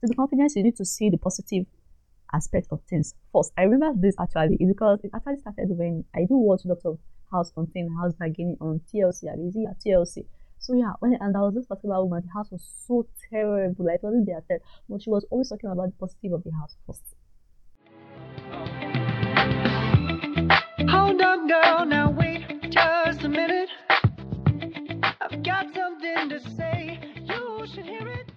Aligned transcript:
To 0.00 0.08
be 0.08 0.14
confident, 0.14 0.52
you 0.56 0.62
need 0.62 0.76
to 0.76 0.84
see 0.84 1.10
the 1.10 1.18
positive 1.18 1.66
aspect 2.32 2.68
of 2.70 2.80
things 2.88 3.14
first. 3.32 3.52
I 3.58 3.64
remember 3.64 3.92
this 4.00 4.14
actually 4.18 4.56
because 4.56 5.00
it 5.04 5.10
actually 5.14 5.36
started 5.36 5.68
when 5.76 6.04
I 6.14 6.20
do 6.20 6.36
watch 6.36 6.62
lots 6.64 6.86
of 6.86 6.98
house 7.30 7.50
content, 7.52 7.90
house 8.00 8.14
bargaining 8.14 8.56
on 8.62 8.80
TLC, 8.92 9.30
at 9.30 9.38
easy 9.38 9.66
TLC. 9.86 10.24
So 10.58 10.74
yeah, 10.74 10.92
when 11.00 11.18
and 11.20 11.34
there 11.34 11.42
was 11.42 11.54
this 11.54 11.66
particular 11.66 12.02
woman, 12.02 12.22
the 12.24 12.32
house 12.32 12.50
was 12.50 12.66
so 12.86 13.06
terrible. 13.30 13.84
Like, 13.84 13.96
it 13.96 14.02
wasn't 14.02 14.26
their 14.26 14.42
but 14.88 15.02
she 15.02 15.10
was 15.10 15.26
always 15.30 15.50
talking 15.50 15.70
about 15.70 15.86
the 15.86 15.96
positive 15.98 16.32
of 16.32 16.44
the 16.44 16.52
house 16.52 16.76
first. 16.86 17.02
Hold 20.88 21.20
on, 21.20 21.46
girl, 21.46 21.84
now 21.84 22.10
wait 22.10 22.70
just 22.70 23.22
a 23.22 23.28
minute. 23.28 23.68
I've 25.20 25.42
got 25.42 25.74
something 25.74 26.28
to 26.30 26.40
say. 26.56 26.98
You 27.24 27.66
should 27.66 27.84
hear 27.84 28.08
it. 28.08 28.32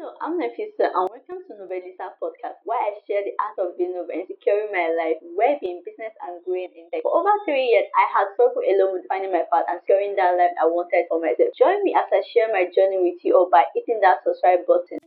Hello, 0.00 0.16
I'm 0.24 0.40
Nefisa 0.40 0.88
and 0.96 1.12
welcome 1.12 1.44
to 1.44 1.52
Novelista 1.60 2.16
podcast 2.16 2.64
where 2.64 2.80
I 2.80 2.96
share 3.04 3.20
the 3.20 3.36
art 3.36 3.60
of 3.60 3.76
being 3.76 3.92
novel 3.92 4.16
and 4.16 4.24
securing 4.24 4.72
my 4.72 4.88
life, 4.96 5.20
where 5.36 5.60
being 5.60 5.84
business 5.84 6.16
and 6.24 6.40
growing 6.40 6.72
in 6.72 6.88
tech. 6.88 7.04
For 7.04 7.12
over 7.12 7.28
three 7.44 7.68
years, 7.68 7.84
I 7.92 8.08
had 8.08 8.32
struggled 8.32 8.64
alone 8.64 8.96
with 8.96 9.04
finding 9.12 9.28
my 9.28 9.44
path 9.52 9.68
and 9.68 9.76
securing 9.84 10.16
that 10.16 10.40
life 10.40 10.56
I 10.56 10.64
wanted 10.72 11.04
for 11.04 11.20
myself. 11.20 11.52
Join 11.52 11.84
me 11.84 11.92
as 11.92 12.08
I 12.08 12.24
share 12.32 12.48
my 12.48 12.64
journey 12.72 12.96
with 12.96 13.20
you 13.20 13.36
all 13.36 13.52
by 13.52 13.68
hitting 13.76 14.00
that 14.00 14.24
subscribe 14.24 14.64
button. 14.64 15.04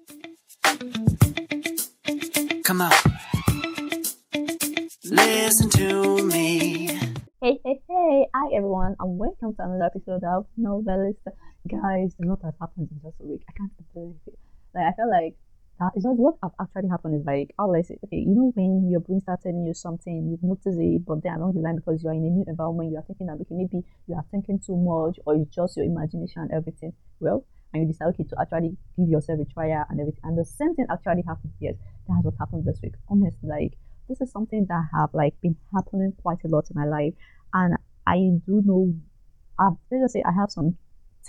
Come 2.62 2.86
on. 2.86 2.94
Listen 5.10 5.73
to 5.73 6.22
me. 6.22 6.94
Hey, 7.42 7.58
hey, 7.66 7.82
hey. 7.82 8.30
Hi, 8.30 8.46
everyone, 8.54 8.94
and 9.02 9.18
welcome 9.18 9.58
to 9.58 9.62
another 9.66 9.90
episode 9.90 10.22
of 10.22 10.46
Novelist. 10.54 11.26
Guys, 11.66 12.14
a 12.22 12.30
lot 12.30 12.46
has 12.46 12.54
happened 12.62 12.94
in 12.94 13.02
just 13.02 13.18
a 13.18 13.26
week. 13.26 13.42
I 13.50 13.58
can't 13.58 13.73
believe 13.90 14.22
it. 14.30 14.38
Like 14.73 14.86
I 14.86 14.91
felt 14.94 15.09
like 15.09 15.36
that 15.80 15.91
is 15.95 16.04
just 16.04 16.18
what 16.18 16.36
actually 16.62 16.90
happened 16.90 17.16
is 17.20 17.26
like 17.26 17.54
how 17.58 17.68
will 17.68 17.76
I 17.76 17.81
say 17.81 17.98
okay, 18.05 18.18
you 18.18 18.34
know 18.36 18.52
when 18.55 18.90
your 18.90 19.00
brain 19.00 19.22
starts 19.22 19.44
telling 19.44 19.66
you 19.66 19.73
something, 19.73 20.30
you've 20.30 20.44
noticed 20.44 20.80
it, 20.80 21.06
but 21.06 21.23
then 21.23 21.34
along 21.34 21.53
the 21.53 21.61
line 21.61 21.75
because 21.75 22.03
you 22.03 22.09
are 22.09 22.14
in 22.14 22.25
a 22.25 22.30
new 22.30 22.45
environment, 22.48 22.92
you 22.92 22.98
are 22.98 23.03
thinking 23.03 23.28
that 23.28 23.42
okay, 23.42 23.56
maybe 23.56 23.83
you 24.08 24.16
are 24.16 24.25
thinking 24.31 24.59
too 24.59 24.78
much 24.78 25.20
or 25.25 25.36
it's 25.36 25.53
just 25.53 25.78
your 25.78 25.86
imagination 25.86 26.44
and 26.44 26.52
everything. 26.52 26.94
Well, 27.20 27.45
and 27.73 27.81
you 27.81 27.88
decide 27.88 28.08
okay 28.14 28.23
to 28.23 28.36
actually 28.39 28.78
give 28.98 29.09
yourself 29.09 29.39
a 29.39 29.45
trial 29.45 29.86
and 29.89 30.00
everything. 30.00 30.22
And 30.23 30.38
the 30.38 30.45
same 30.45 30.76
thing 30.76 30.86
actually 30.92 31.23
happened. 31.28 31.53
Yes, 31.59 31.76
that's 32.08 32.23
what 32.23 32.36
happened 32.39 32.66
this 32.66 32.80
week. 32.83 32.94
Honestly, 33.09 33.50
like 33.50 33.73
this 34.08 34.22
is 34.22 34.31
something 34.31 34.66
that 34.70 34.83
have 34.94 35.09
like 35.14 35.33
been 35.42 35.55
happening 35.73 36.14
quite 36.22 36.44
a 36.45 36.48
lot 36.48 36.70
in 36.70 36.80
my 36.80 36.86
life. 36.86 37.14
And 37.53 37.76
I 38.05 38.17
do 38.45 38.61
know 38.64 38.94
I've 39.59 39.73
let's 39.92 40.03
just 40.03 40.14
say 40.14 40.23
I 40.26 40.31
have 40.31 40.52
some 40.52 40.78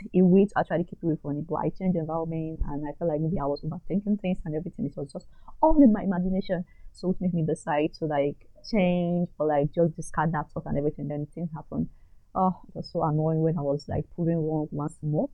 a 0.03 0.23
way 0.23 0.47
to 0.47 0.59
actually 0.59 0.85
keep 0.85 1.03
away 1.03 1.17
from 1.21 1.39
it. 1.39 1.47
But 1.47 1.57
I 1.57 1.69
changed 1.71 1.97
environment 1.97 2.61
and 2.69 2.87
I 2.87 2.93
felt 2.99 3.11
like 3.11 3.21
maybe 3.21 3.39
I 3.39 3.47
was 3.47 3.63
overthinking 3.63 4.21
things 4.21 4.39
and 4.45 4.55
everything. 4.55 4.87
It 4.87 4.97
was 4.97 5.13
just 5.13 5.27
all 5.63 5.83
in 5.83 5.93
my 5.93 6.03
imagination. 6.03 6.65
So 6.93 7.11
it 7.11 7.17
made 7.21 7.35
me 7.35 7.45
decide 7.45 7.95
to 7.99 8.07
like 8.07 8.37
change 8.71 9.29
or 9.39 9.47
like 9.47 9.73
just 9.75 9.97
discard 9.97 10.33
that 10.33 10.51
thought 10.53 10.67
and 10.67 10.79
everything. 10.79 11.09
Then 11.09 11.27
things 11.35 11.51
happened. 11.55 11.89
Oh, 12.35 12.61
it 12.69 12.75
was 12.75 12.91
so 12.91 13.03
annoying 13.05 13.43
when 13.43 13.59
I 13.59 13.63
was 13.63 13.85
like 13.89 14.05
proving 14.15 14.37
wrong 14.37 14.69
once 14.71 14.99
more. 15.03 15.29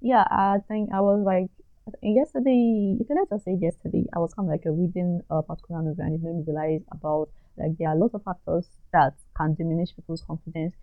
Yeah, 0.00 0.24
I 0.30 0.58
think 0.68 0.90
I 0.92 1.00
was 1.00 1.22
like 1.24 1.50
yesterday, 2.02 2.96
can 3.06 3.16
let's 3.16 3.30
just 3.30 3.44
say 3.44 3.56
yesterday, 3.60 4.04
I 4.14 4.18
was 4.18 4.34
kind 4.34 4.48
of 4.48 4.50
like 4.50 4.64
a 4.66 4.72
reading 4.72 5.22
a 5.30 5.42
particular 5.42 5.82
novel 5.82 6.04
and 6.04 6.14
it 6.14 6.22
made 6.22 6.34
me 6.34 6.44
realize 6.46 6.82
about 6.92 7.28
like 7.56 7.76
there 7.78 7.88
are 7.88 7.96
lots 7.96 8.14
of 8.14 8.22
factors 8.22 8.68
that 8.92 9.14
can 9.36 9.54
diminish 9.54 9.94
people's 9.94 10.22
confidence 10.22 10.74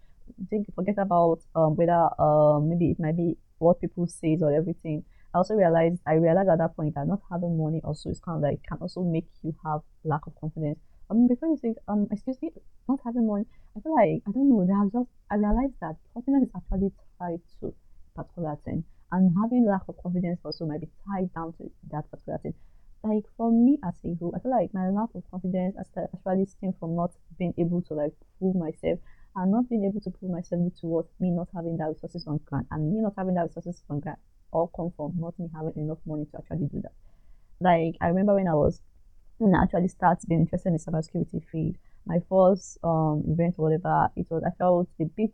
think 0.49 0.67
forget 0.75 0.95
about 0.97 1.39
um, 1.55 1.75
whether 1.75 2.09
um, 2.21 2.69
maybe 2.69 2.91
it 2.91 2.99
might 2.99 3.17
be 3.17 3.37
what 3.59 3.79
people 3.81 4.07
say 4.07 4.37
or 4.41 4.53
everything. 4.53 5.03
I 5.33 5.39
also 5.39 5.55
realized 5.55 6.01
I 6.05 6.13
realized 6.13 6.49
at 6.49 6.59
that 6.59 6.75
point 6.75 6.95
that 6.95 7.07
not 7.07 7.21
having 7.31 7.57
money 7.57 7.81
also 7.83 8.09
is 8.09 8.19
kind 8.19 8.37
of 8.37 8.43
like 8.43 8.61
can 8.67 8.77
also 8.79 9.01
make 9.01 9.27
you 9.41 9.55
have 9.65 9.81
lack 10.03 10.27
of 10.27 10.35
confidence. 10.39 10.79
Um, 11.09 11.27
before 11.27 11.49
you 11.49 11.57
say 11.57 11.75
um, 11.87 12.07
excuse 12.11 12.37
me, 12.41 12.51
not 12.87 12.99
having 13.03 13.27
money, 13.27 13.45
I 13.75 13.81
feel 13.81 13.95
like 13.95 14.21
I 14.27 14.31
don't 14.31 14.49
know. 14.49 14.65
There 14.65 14.77
just 14.91 15.09
I 15.31 15.35
realized 15.35 15.73
that 15.81 15.95
confidence 16.13 16.49
is 16.49 16.55
actually 16.55 16.91
tied 17.19 17.41
to 17.61 17.73
particular 18.15 18.57
thing, 18.63 18.83
and 19.11 19.35
having 19.41 19.65
lack 19.65 19.87
of 19.89 19.95
confidence 20.03 20.39
also 20.45 20.65
might 20.65 20.81
be 20.81 20.89
tied 21.07 21.33
down 21.33 21.53
to 21.57 21.71
that 21.91 22.09
particular 22.11 22.37
thing. 22.39 22.53
Like 23.03 23.25
for 23.35 23.51
me 23.51 23.79
as 23.83 23.95
a 24.05 24.15
whole, 24.15 24.33
I 24.35 24.39
feel 24.39 24.51
like 24.51 24.73
my 24.73 24.89
lack 24.89 25.09
of 25.15 25.23
confidence 25.29 25.75
as 25.79 25.87
actually 25.97 26.45
stems 26.45 26.75
from 26.79 26.95
not 26.95 27.11
being 27.37 27.53
able 27.57 27.81
to 27.89 27.93
like 27.95 28.13
prove 28.39 28.55
myself 28.55 28.99
and 29.35 29.51
not 29.51 29.69
being 29.69 29.85
able 29.85 30.01
to 30.01 30.11
prove 30.11 30.31
myself 30.31 30.61
towards 30.79 31.09
me 31.19 31.29
not 31.29 31.47
having 31.55 31.77
that 31.77 31.87
resources 31.87 32.25
on 32.27 32.39
ground 32.45 32.65
and 32.71 32.93
me 32.93 33.01
not 33.01 33.13
having 33.17 33.33
that 33.33 33.43
resources 33.43 33.81
on 33.89 33.99
ground 33.99 34.17
all 34.51 34.71
come 34.75 34.91
from 34.95 35.13
not 35.19 35.37
me 35.39 35.49
having 35.53 35.73
enough 35.75 35.97
money 36.05 36.25
to 36.25 36.37
actually 36.37 36.67
do 36.67 36.81
that. 36.81 36.93
Like 37.59 37.95
I 38.01 38.07
remember 38.07 38.35
when 38.35 38.47
I 38.47 38.53
was 38.53 38.81
when 39.37 39.55
I 39.55 39.63
actually 39.63 39.87
started 39.87 40.27
being 40.27 40.41
interested 40.41 40.69
in 40.69 40.73
the 40.73 40.79
cybersecurity 40.79 41.43
field, 41.51 41.75
my 42.05 42.19
first 42.29 42.77
um 42.83 43.23
event 43.27 43.55
or 43.57 43.69
whatever, 43.69 44.09
it 44.15 44.27
was 44.29 44.43
I 44.45 44.51
felt 44.57 44.87
a 44.99 45.05
bit 45.05 45.33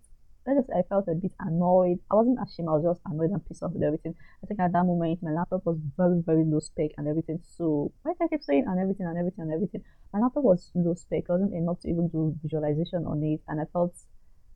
I 0.50 0.82
felt 0.84 1.08
a 1.08 1.16
bit 1.16 1.32
annoyed. 1.40 2.00
I 2.12 2.16
wasn't 2.16 2.40
ashamed, 2.42 2.70
I 2.70 2.74
was 2.74 2.84
just 2.84 3.02
annoyed 3.06 3.32
and 3.32 3.46
pissed 3.46 3.64
off 3.64 3.74
with 3.74 3.84
everything. 3.84 4.16
I 4.44 4.48
think 4.48 4.60
at 4.60 4.72
that 4.74 4.86
moment 4.86 5.22
my 5.22 5.32
laptop 5.32 5.66
was 5.66 5.78
very, 5.98 6.22
very 6.26 6.44
low 6.46 6.60
spec 6.60 6.92
and 6.98 7.08
everything. 7.08 7.40
So 7.44 7.92
like 8.06 8.18
I 8.22 8.28
kept 8.28 8.44
saying 8.44 8.66
and 8.68 8.80
everything 8.80 9.06
and 9.06 9.18
everything 9.18 9.44
and 9.44 9.54
everything. 9.54 9.84
My 10.14 10.20
laptop 10.20 10.44
was 10.44 10.72
low 10.76 10.94
spec, 10.94 11.24
it 11.24 11.30
wasn't 11.30 11.54
enough 11.54 11.80
to 11.82 11.90
even 11.90 12.08
do 12.10 12.36
visualization 12.42 13.06
on 13.06 13.24
it 13.24 13.42
and 13.48 13.62
I 13.62 13.66
felt 13.72 13.94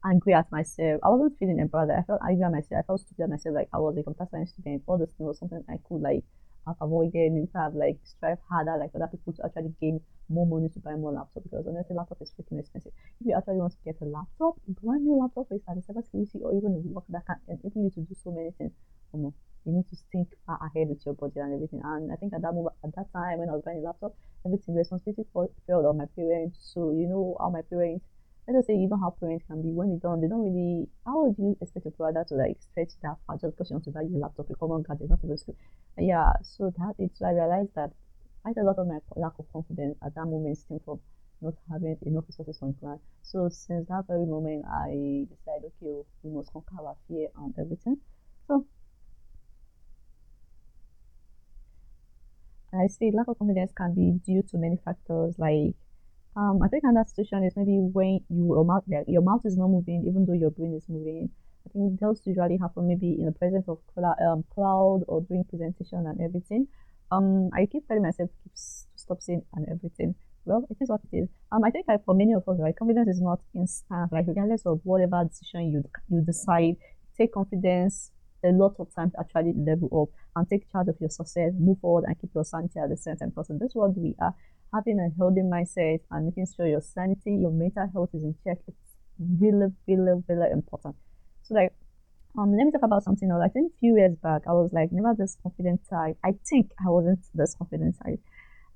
angry 0.06 0.34
at 0.34 0.52
myself. 0.52 1.00
I 1.04 1.10
wasn't 1.10 1.38
feeling 1.40 1.60
embarrassed. 1.60 1.98
I 1.98 2.04
felt 2.04 2.22
angry 2.28 2.44
at 2.44 2.52
myself. 2.52 2.84
I 2.84 2.88
felt 2.88 3.02
stupid 3.02 3.24
at 3.24 3.30
myself, 3.30 3.56
like 3.56 3.70
I 3.74 3.80
was 3.80 3.98
a 3.98 4.04
computer 4.04 4.30
science 4.32 4.52
student. 4.52 4.84
All 4.88 4.98
this 4.98 5.12
thing 5.18 5.28
was 5.28 5.40
something 5.40 5.64
I 5.70 5.78
could 5.88 6.02
like 6.02 6.24
have 6.68 6.76
avoided, 6.82 7.34
in 7.34 7.48
fact, 7.52 7.76
like 7.76 7.98
strive 8.04 8.40
harder, 8.50 8.78
like 8.80 8.92
other 8.96 9.08
people 9.12 9.34
to 9.34 9.46
actually 9.46 9.74
gain 9.82 10.00
more 10.30 10.48
money 10.48 10.70
to 10.70 10.80
buy 10.80 10.96
more 10.96 11.12
laptop 11.12 11.44
because 11.44 11.66
honestly, 11.68 11.96
laptop 11.96 12.22
is 12.22 12.32
freaking 12.38 12.60
expensive. 12.60 12.94
If 13.20 13.28
you 13.28 13.36
actually 13.38 13.58
want 13.58 13.74
to 13.74 13.84
get 13.86 14.02
a 14.02 14.06
laptop, 14.06 14.56
a 14.68 14.72
brand 14.72 15.04
new 15.04 15.20
laptop 15.20 15.48
is 15.52 15.62
at 15.68 15.76
the 15.76 15.82
cybersecurity 15.84 16.42
or 16.42 16.56
even 16.56 16.74
a 16.76 16.80
work 16.94 17.06
that 17.10 17.26
can 17.26 17.38
enable 17.48 17.84
you 17.84 17.92
to 17.92 18.02
do 18.02 18.16
so 18.24 18.32
many 18.32 18.52
things. 18.58 18.72
Um, 19.14 19.34
you 19.66 19.72
need 19.72 19.88
to 19.90 19.98
think 20.12 20.28
far 20.46 20.60
ahead 20.60 20.90
with 20.90 21.06
your 21.06 21.16
budget 21.16 21.38
and 21.44 21.54
everything. 21.56 21.82
And 21.84 22.12
I 22.12 22.16
think 22.16 22.34
at 22.34 22.42
that 22.42 22.54
moment, 22.54 22.76
at 22.84 22.96
that 22.96 23.12
time 23.14 23.40
when 23.40 23.50
I 23.50 23.54
was 23.54 23.64
buying 23.64 23.80
a 23.80 23.88
laptop, 23.88 24.14
everything 24.46 24.76
responsibility 24.76 25.24
fell 25.34 25.86
on 25.88 25.98
my 25.98 26.06
parents. 26.16 26.60
So 26.74 26.92
you 26.92 27.08
know 27.08 27.38
how 27.40 27.50
my 27.50 27.62
parents 27.62 28.04
let 28.48 28.58
us 28.58 28.68
say 28.68 28.76
you 28.76 28.88
know 28.90 28.98
how 28.98 29.16
parents 29.20 29.46
can 29.48 29.62
be 29.62 29.70
when 29.70 29.90
they 29.90 30.00
don't 30.00 30.22
they 30.22 30.28
don't 30.28 30.44
really 30.44 30.88
how 31.06 31.24
would 31.24 31.36
you 31.38 31.58
expect 31.62 31.86
your 31.86 31.92
brother 31.94 32.26
to 32.28 32.36
like 32.36 32.58
stretch 32.60 32.92
that 33.02 33.16
far 33.26 33.38
just 33.38 33.56
because 33.56 33.70
you 33.70 33.76
want 33.76 33.84
to 33.86 33.92
buy 33.92 34.02
your 34.02 34.20
laptop 34.20 34.50
a 34.50 34.56
common 34.56 34.84
gadget 34.84 35.10
not 35.10 35.20
even 35.24 35.38
school? 35.38 35.56
Yeah 35.98 36.34
so 36.42 36.74
that 36.78 36.96
it's 37.00 37.22
I 37.22 37.32
realized 37.32 37.72
that 37.76 37.92
quite 38.42 38.58
a 38.58 38.64
lot 38.64 38.78
of 38.78 38.88
my 38.88 39.00
lack 39.16 39.34
of 39.40 39.46
confidence 39.54 39.98
at 40.06 40.16
that 40.16 40.26
moment 40.26 40.58
stemmed 40.58 40.82
from 40.84 41.00
not 41.42 41.54
having 41.72 41.98
enough 42.06 42.24
resources 42.28 42.60
on 42.62 42.72
ground. 42.80 43.00
So 43.22 43.50
since 43.50 43.88
that 43.88 44.06
very 44.08 44.26
moment 44.26 44.66
I 44.66 45.28
decided 45.32 45.72
okay 45.82 45.92
oh, 45.92 46.06
we 46.24 46.32
must 46.32 46.52
conquer 46.52 46.76
our 46.80 46.96
fear 47.08 47.28
and 47.38 47.54
everything. 47.58 47.98
So 48.48 48.66
I 52.74 52.88
say 52.88 53.12
lack 53.14 53.28
of 53.28 53.38
confidence 53.38 53.72
can 53.72 53.94
be 53.94 54.20
due 54.26 54.42
to 54.50 54.58
many 54.58 54.78
factors 54.84 55.36
like 55.38 55.76
um, 56.36 56.60
I 56.64 56.68
think 56.68 56.84
another 56.84 57.08
situation 57.08 57.44
is 57.44 57.54
maybe 57.56 57.78
when 57.78 58.20
you 58.30 58.48
your 58.56 58.66
mouth 58.66 58.84
your 59.08 59.22
mouth 59.22 59.42
is 59.46 59.58
not 59.58 59.68
moving 59.68 60.06
even 60.08 60.26
though 60.26 60.34
your 60.34 60.52
brain 60.52 60.74
is 60.76 60.86
moving. 60.90 61.30
I 61.66 61.70
think 61.72 62.00
those 62.00 62.22
usually 62.26 62.58
happen 62.58 62.88
maybe 62.88 63.16
in 63.20 63.26
the 63.26 63.32
presence 63.32 63.66
of 63.70 63.80
um, 63.98 64.44
cloud 64.54 65.04
or 65.08 65.22
during 65.22 65.46
presentation 65.46 66.06
and 66.08 66.20
everything. 66.20 66.68
Um, 67.12 67.50
I 67.54 67.68
keep 67.68 67.88
telling 67.88 68.04
myself 68.04 68.30
to 68.30 68.50
stop 68.96 69.22
saying 69.22 69.44
and 69.54 69.68
everything. 69.70 70.16
Well, 70.46 70.68
it 70.70 70.78
is 70.82 70.90
what 70.90 71.02
it 71.12 71.18
is. 71.18 71.30
Um, 71.52 71.64
I 71.64 71.70
think 71.70 71.88
like 71.88 72.04
for 72.04 72.14
many 72.14 72.34
of 72.34 72.48
us, 72.50 72.58
right, 72.60 72.76
confidence 72.76 73.08
is 73.08 73.22
not 73.22 73.40
instant. 73.56 74.12
Like 74.12 74.26
regardless 74.28 74.66
of 74.66 74.82
whatever 74.84 75.24
decision 75.24 75.72
you 75.72 75.84
you 76.10 76.22
decide, 76.22 76.76
take 77.18 77.34
confidence 77.34 78.12
a 78.44 78.52
lot 78.52 78.76
of 78.80 78.94
time 78.94 79.12
to 79.12 79.20
actually 79.20 79.54
level 79.56 79.90
up 80.02 80.20
and 80.36 80.50
take 80.50 80.70
charge 80.72 80.90
of 80.90 80.98
your 81.00 81.10
success, 81.10 81.54
move 81.58 81.80
forward, 81.80 82.04
and 82.08 82.20
keep 82.20 82.32
your 82.36 82.44
sanity 82.44 82.80
at 82.80 82.90
the 82.90 82.98
same 82.98 83.16
time. 83.16 83.30
Because 83.30 83.50
in 83.50 83.60
this 83.60 83.74
world 83.74 83.96
we 83.98 84.16
are, 84.20 84.34
having 84.74 85.00
a 85.00 85.10
healthy 85.18 85.42
mindset 85.42 86.00
and 86.12 86.26
making 86.26 86.48
sure 86.56 86.68
your 86.68 86.82
sanity, 86.82 87.36
your 87.36 87.52
mental 87.52 87.90
health 87.94 88.10
is 88.14 88.24
in 88.24 88.36
check, 88.44 88.58
it's 88.68 88.98
really, 89.20 89.68
really, 89.88 90.24
really 90.28 90.52
important. 90.52 90.96
So 91.44 91.56
like 91.56 91.74
um 92.38 92.56
let 92.58 92.66
me 92.66 92.72
talk 92.72 92.84
about 92.84 93.04
something 93.04 93.30
else. 93.30 93.44
I 93.46 93.50
think 93.50 93.72
a 93.72 93.80
few 93.80 93.96
years 93.98 94.16
back 94.22 94.42
I 94.48 94.54
was 94.54 94.72
like 94.74 94.90
never 94.92 95.14
this 95.18 95.38
confident 95.42 95.82
type. 95.90 96.18
I 96.24 96.34
think 96.50 96.72
I 96.80 96.90
wasn't 96.90 97.20
this 97.34 97.56
confident 97.56 97.96
type. 98.04 98.20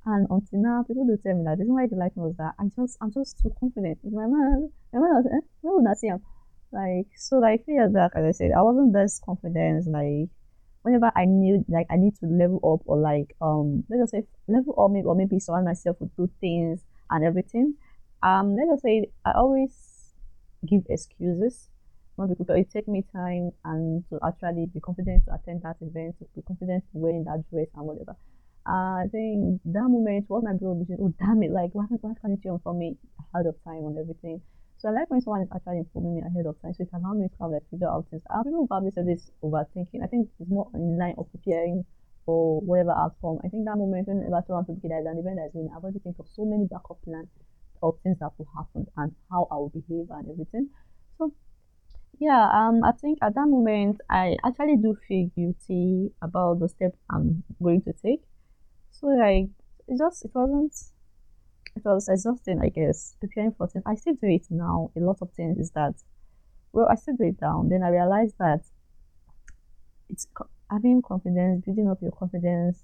And 0.05 0.25
until 0.29 0.61
now, 0.61 0.83
people 0.87 1.05
do 1.05 1.17
tell 1.21 1.35
me 1.35 1.43
that 1.43 1.57
the 1.57 1.63
reason 1.63 1.75
why 1.75 1.87
they 1.87 1.97
like 1.97 2.15
me 2.15 2.23
was 2.23 2.35
that 2.37 2.53
I 2.59 2.63
just 2.75 2.97
I'm 3.01 3.11
just 3.11 3.39
too 3.41 3.51
confident. 3.59 3.99
In 4.03 4.13
my 4.13 4.27
mind, 4.27 4.69
my 4.93 4.99
mind 4.99 5.25
was 5.25 5.25
eh? 5.33 6.17
Like 6.71 7.07
so 7.17 7.37
like 7.37 7.65
few 7.65 7.75
years 7.75 7.91
back 7.91 8.11
as 8.15 8.23
I 8.23 8.31
said, 8.31 8.51
I 8.55 8.61
wasn't 8.61 8.93
this 8.93 9.19
confident 9.25 9.87
like 9.87 10.29
whenever 10.87 11.11
I 11.15 11.25
knew 11.25 11.65
like 11.67 11.87
I 11.89 11.97
need 11.97 12.15
to 12.21 12.25
level 12.25 12.59
up 12.63 12.81
or 12.85 12.97
like 12.97 13.35
um 13.41 13.83
let 13.89 13.99
us 14.01 14.11
say 14.11 14.23
level 14.47 14.73
up 14.79 14.91
maybe 14.91 15.05
or 15.05 15.15
maybe 15.15 15.39
surround 15.39 15.65
myself 15.65 15.97
with 15.99 16.15
good 16.15 16.31
things 16.39 16.81
and 17.09 17.25
everything. 17.25 17.75
Um 18.23 18.55
let 18.55 18.69
us 18.73 18.81
say 18.81 19.11
I 19.25 19.31
always 19.33 19.73
give 20.65 20.83
excuses. 20.89 21.69
not 22.17 22.29
be 22.29 22.35
prepared. 22.35 22.59
It 22.59 22.71
take 22.71 22.87
me 22.87 23.03
time 23.13 23.51
and 23.65 24.03
to 24.09 24.19
actually 24.25 24.65
be 24.73 24.79
confident 24.79 25.25
to 25.25 25.33
attend 25.35 25.61
that 25.63 25.77
event, 25.81 26.15
to 26.19 26.25
be 26.35 26.41
confident 26.41 26.83
to 26.91 26.97
wearing 26.97 27.23
that 27.25 27.43
dress 27.51 27.67
and 27.75 27.85
whatever. 27.85 28.15
Uh, 28.65 29.03
I 29.03 29.07
think 29.11 29.61
that 29.65 29.87
moment 29.87 30.25
was 30.29 30.43
my 30.43 30.53
bro 30.53 30.85
oh 30.99 31.13
damn 31.19 31.43
it, 31.43 31.51
like 31.51 31.71
why, 31.73 31.85
why 32.01 32.13
can't 32.21 32.39
you 32.43 32.53
inform 32.53 32.79
me 32.79 32.97
ahead 33.33 33.45
of 33.45 33.55
time 33.63 33.83
on 33.85 33.97
everything? 33.99 34.41
So 34.77 34.89
I 34.89 34.91
like 34.91 35.09
when 35.09 35.21
someone 35.21 35.41
is 35.41 35.49
actually 35.53 35.79
informing 35.79 36.15
me 36.15 36.21
ahead 36.21 36.45
of 36.45 36.61
time, 36.61 36.73
so 36.73 36.83
it 36.83 36.89
allows 36.93 37.17
me 37.17 37.27
to 37.27 37.37
of 37.41 37.51
like 37.51 37.69
figure 37.71 37.89
out 37.89 38.05
things. 38.09 38.21
I've 38.29 38.45
people 38.45 38.67
probably 38.67 38.91
say 38.91 39.01
this 39.03 39.31
overthinking. 39.41 40.03
I 40.03 40.07
think 40.07 40.29
it's 40.39 40.49
more 40.49 40.69
in 40.73 40.97
line 40.97 41.15
of 41.17 41.31
preparing 41.31 41.83
for 42.25 42.61
whatever 42.61 42.91
outcome. 42.91 43.39
I 43.43 43.47
think 43.47 43.65
that 43.65 43.77
moment 43.77 44.07
when 44.07 44.21
about 44.27 44.45
want 44.49 44.67
to 44.67 44.73
be 44.73 44.87
there, 44.87 44.99
an 44.99 45.17
event 45.17 45.39
that's 45.41 45.53
been, 45.53 45.69
I've 45.75 45.81
already 45.81 45.99
think 45.99 46.19
of 46.19 46.27
so 46.29 46.45
many 46.45 46.67
backup 46.69 47.01
plans 47.03 47.29
of 47.81 47.97
things 48.03 48.17
that 48.19 48.31
will 48.37 48.49
happen 48.55 48.85
and 48.97 49.15
how 49.31 49.47
I 49.49 49.55
will 49.55 49.69
behave 49.73 50.11
and 50.11 50.29
everything. 50.29 50.69
So 51.17 51.33
yeah, 52.19 52.49
um, 52.53 52.83
I 52.83 52.91
think 52.91 53.19
at 53.21 53.33
that 53.35 53.47
moment 53.47 54.01
I 54.09 54.37
actually 54.45 54.77
do 54.77 54.97
feel 55.07 55.29
guilty 55.35 56.11
about 56.21 56.59
the 56.59 56.69
step 56.69 56.93
I'm 57.09 57.43
going 57.61 57.81
to 57.83 57.93
take. 57.93 58.21
So 58.91 59.07
like 59.07 59.49
it 59.87 59.97
just 59.97 60.25
it 60.25 60.31
wasn't 60.33 60.73
it 61.85 61.89
was 61.89 62.09
exhausting, 62.09 62.59
I 62.61 62.69
guess, 62.69 63.15
preparing 63.19 63.53
for 63.53 63.67
things. 63.67 63.83
I 63.85 63.95
still 63.95 64.15
do 64.15 64.27
it 64.27 64.45
now. 64.49 64.91
A 64.95 64.99
lot 64.99 65.17
of 65.21 65.31
things 65.31 65.57
is 65.57 65.71
that 65.71 65.95
well, 66.73 66.87
I 66.91 66.95
still 66.95 67.15
do 67.15 67.25
it 67.25 67.39
down. 67.39 67.69
Then 67.69 67.83
I 67.83 67.89
realized 67.89 68.35
that 68.39 68.61
it's 70.09 70.27
having 70.69 71.01
confidence, 71.01 71.65
building 71.65 71.89
up 71.89 72.01
your 72.01 72.11
confidence. 72.11 72.83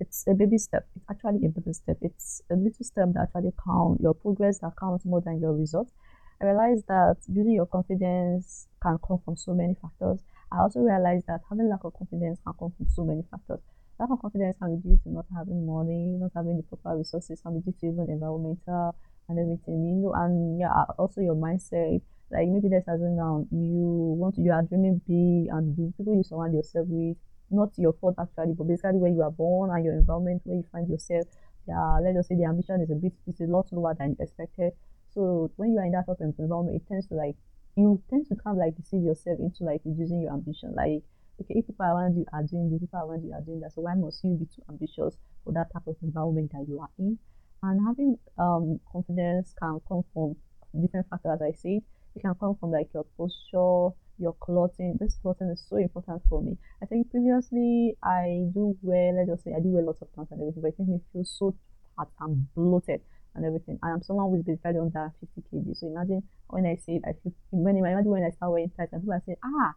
It's 0.00 0.24
a 0.28 0.34
baby 0.34 0.58
step. 0.58 0.86
It's 0.96 1.04
actually 1.10 1.46
a 1.46 1.48
baby 1.48 1.72
step. 1.72 1.98
It's 2.00 2.42
a 2.50 2.54
little 2.54 2.84
step 2.84 3.08
that 3.14 3.28
actually 3.28 3.52
counts. 3.64 4.02
Your 4.02 4.14
progress 4.14 4.58
that 4.58 4.72
counts 4.78 5.04
more 5.04 5.20
than 5.20 5.40
your 5.40 5.52
results. 5.52 5.92
I 6.40 6.46
realized 6.46 6.86
that 6.88 7.16
building 7.32 7.54
your 7.54 7.66
confidence 7.66 8.66
can 8.82 8.98
come 9.06 9.18
from 9.24 9.36
so 9.36 9.54
many 9.54 9.74
factors. 9.80 10.20
I 10.52 10.58
also 10.58 10.80
realized 10.80 11.26
that 11.28 11.40
having 11.48 11.68
lack 11.68 11.84
of 11.84 11.94
confidence 11.94 12.38
can 12.44 12.54
come 12.58 12.72
from 12.76 12.86
so 12.88 13.04
many 13.04 13.22
factors. 13.30 13.60
Lack 13.98 14.10
of 14.10 14.20
confidence 14.20 14.56
can 14.58 14.76
be 14.76 14.88
due 14.88 14.98
to 15.04 15.08
not 15.10 15.26
having 15.36 15.64
money, 15.66 16.16
not 16.18 16.32
having 16.34 16.56
the 16.56 16.62
proper 16.64 16.96
resources, 16.96 17.40
can 17.40 17.60
be 17.60 17.70
due 17.70 17.76
to 17.80 17.86
even 17.86 18.10
environmental 18.10 18.94
and 19.28 19.38
everything, 19.38 19.86
you 19.86 19.94
know, 20.02 20.12
and 20.14 20.58
yeah, 20.58 20.84
also 20.98 21.20
your 21.20 21.36
mindset. 21.36 22.02
Like 22.30 22.48
maybe 22.48 22.68
there's 22.68 22.84
something 22.86 23.16
down, 23.16 23.46
you 23.52 24.16
want 24.18 24.34
to, 24.34 24.40
you 24.40 24.50
are 24.50 24.62
dreaming 24.62 25.00
big, 25.06 25.52
and 25.54 25.76
the 25.76 25.92
people 25.96 26.16
you 26.16 26.24
surround 26.24 26.54
yourself 26.54 26.86
with, 26.88 27.16
not 27.50 27.70
your 27.76 27.92
fault 28.00 28.16
actually, 28.18 28.54
but 28.54 28.66
basically 28.66 28.98
where 28.98 29.12
you 29.12 29.22
are 29.22 29.30
born 29.30 29.70
and 29.70 29.84
your 29.84 29.94
environment 29.94 30.42
where 30.44 30.56
you 30.56 30.64
find 30.72 30.88
yourself. 30.88 31.26
Yeah, 31.68 31.98
let 32.02 32.16
us 32.16 32.28
say 32.28 32.34
the 32.34 32.44
ambition 32.44 32.80
is 32.80 32.90
a 32.90 32.94
bit, 32.94 33.12
it's 33.26 33.40
a 33.40 33.44
lot 33.44 33.68
lower 33.72 33.94
than 33.94 34.10
you 34.10 34.16
expected. 34.18 34.72
So 35.14 35.50
when 35.56 35.72
you 35.72 35.78
are 35.78 35.86
in 35.86 35.92
that 35.92 36.06
type 36.06 36.18
of 36.20 36.34
environment, 36.38 36.76
it 36.82 36.88
tends 36.88 37.06
to 37.08 37.14
like 37.14 37.36
you 37.76 38.02
tend 38.10 38.26
to 38.28 38.36
kind 38.36 38.56
of 38.56 38.60
like 38.60 38.76
deceive 38.76 39.02
yourself 39.02 39.38
into 39.38 39.64
like 39.64 39.80
reducing 39.84 40.20
your 40.20 40.32
ambition. 40.32 40.74
Like, 40.74 41.02
okay, 41.40 41.54
if 41.58 41.66
people 41.66 41.86
around 41.86 42.16
you 42.16 42.26
are 42.32 42.42
doing 42.42 42.70
this, 42.70 42.80
people 42.80 43.00
around 43.00 43.24
you 43.24 43.32
are 43.32 43.40
doing 43.40 43.60
that, 43.60 43.72
so 43.72 43.82
why 43.82 43.94
must 43.94 44.22
you 44.24 44.36
be 44.36 44.46
too 44.46 44.62
ambitious 44.68 45.16
for 45.44 45.52
that 45.52 45.72
type 45.72 45.86
of 45.86 45.96
environment 46.02 46.50
that 46.52 46.64
you 46.68 46.80
are 46.80 46.90
in? 46.98 47.18
And 47.62 47.80
having 47.86 48.18
um 48.38 48.80
confidence 48.92 49.54
can 49.58 49.80
come 49.88 50.04
from 50.12 50.36
different 50.80 51.08
factors, 51.08 51.40
as 51.40 51.42
I 51.42 51.52
said. 51.52 51.82
It 52.16 52.20
can 52.20 52.34
come 52.38 52.56
from 52.60 52.70
like 52.70 52.88
your 52.94 53.06
posture, 53.16 53.96
your 54.18 54.34
clothing. 54.40 54.96
This 55.00 55.16
clothing 55.20 55.50
is 55.50 55.64
so 55.68 55.76
important 55.76 56.22
for 56.28 56.40
me. 56.42 56.56
I 56.82 56.86
think 56.86 57.10
previously 57.10 57.96
I 58.02 58.46
do 58.54 58.76
wear, 58.82 59.12
let's 59.12 59.30
just 59.30 59.44
say 59.44 59.52
I 59.56 59.60
do 59.60 59.70
wear 59.70 59.82
lots 59.82 60.02
of 60.02 60.14
pants 60.14 60.30
and 60.30 60.40
everything, 60.40 60.62
but 60.62 60.68
it 60.68 60.78
makes 60.78 60.88
me 60.88 61.00
feel 61.12 61.24
so 61.24 61.54
fat 61.96 62.08
and 62.20 62.46
bloated 62.54 63.00
and 63.34 63.44
everything. 63.44 63.78
And 63.82 63.94
I'm 63.94 64.02
someone 64.02 64.30
who's 64.30 64.44
basically 64.44 64.78
under 64.78 65.12
50 65.20 65.42
kg. 65.50 65.76
So 65.76 65.86
imagine 65.88 66.22
when 66.48 66.66
I 66.66 66.76
say 66.76 66.96
it, 66.96 67.02
I 67.06 67.12
feel 67.22 67.32
when 67.50 67.76
imagine 67.76 68.10
when 68.10 68.22
I 68.22 68.30
start 68.30 68.52
wearing 68.52 68.70
tights 68.76 68.92
and 68.92 69.02
people 69.02 69.14
are 69.14 69.22
saying, 69.26 69.38
ah, 69.44 69.74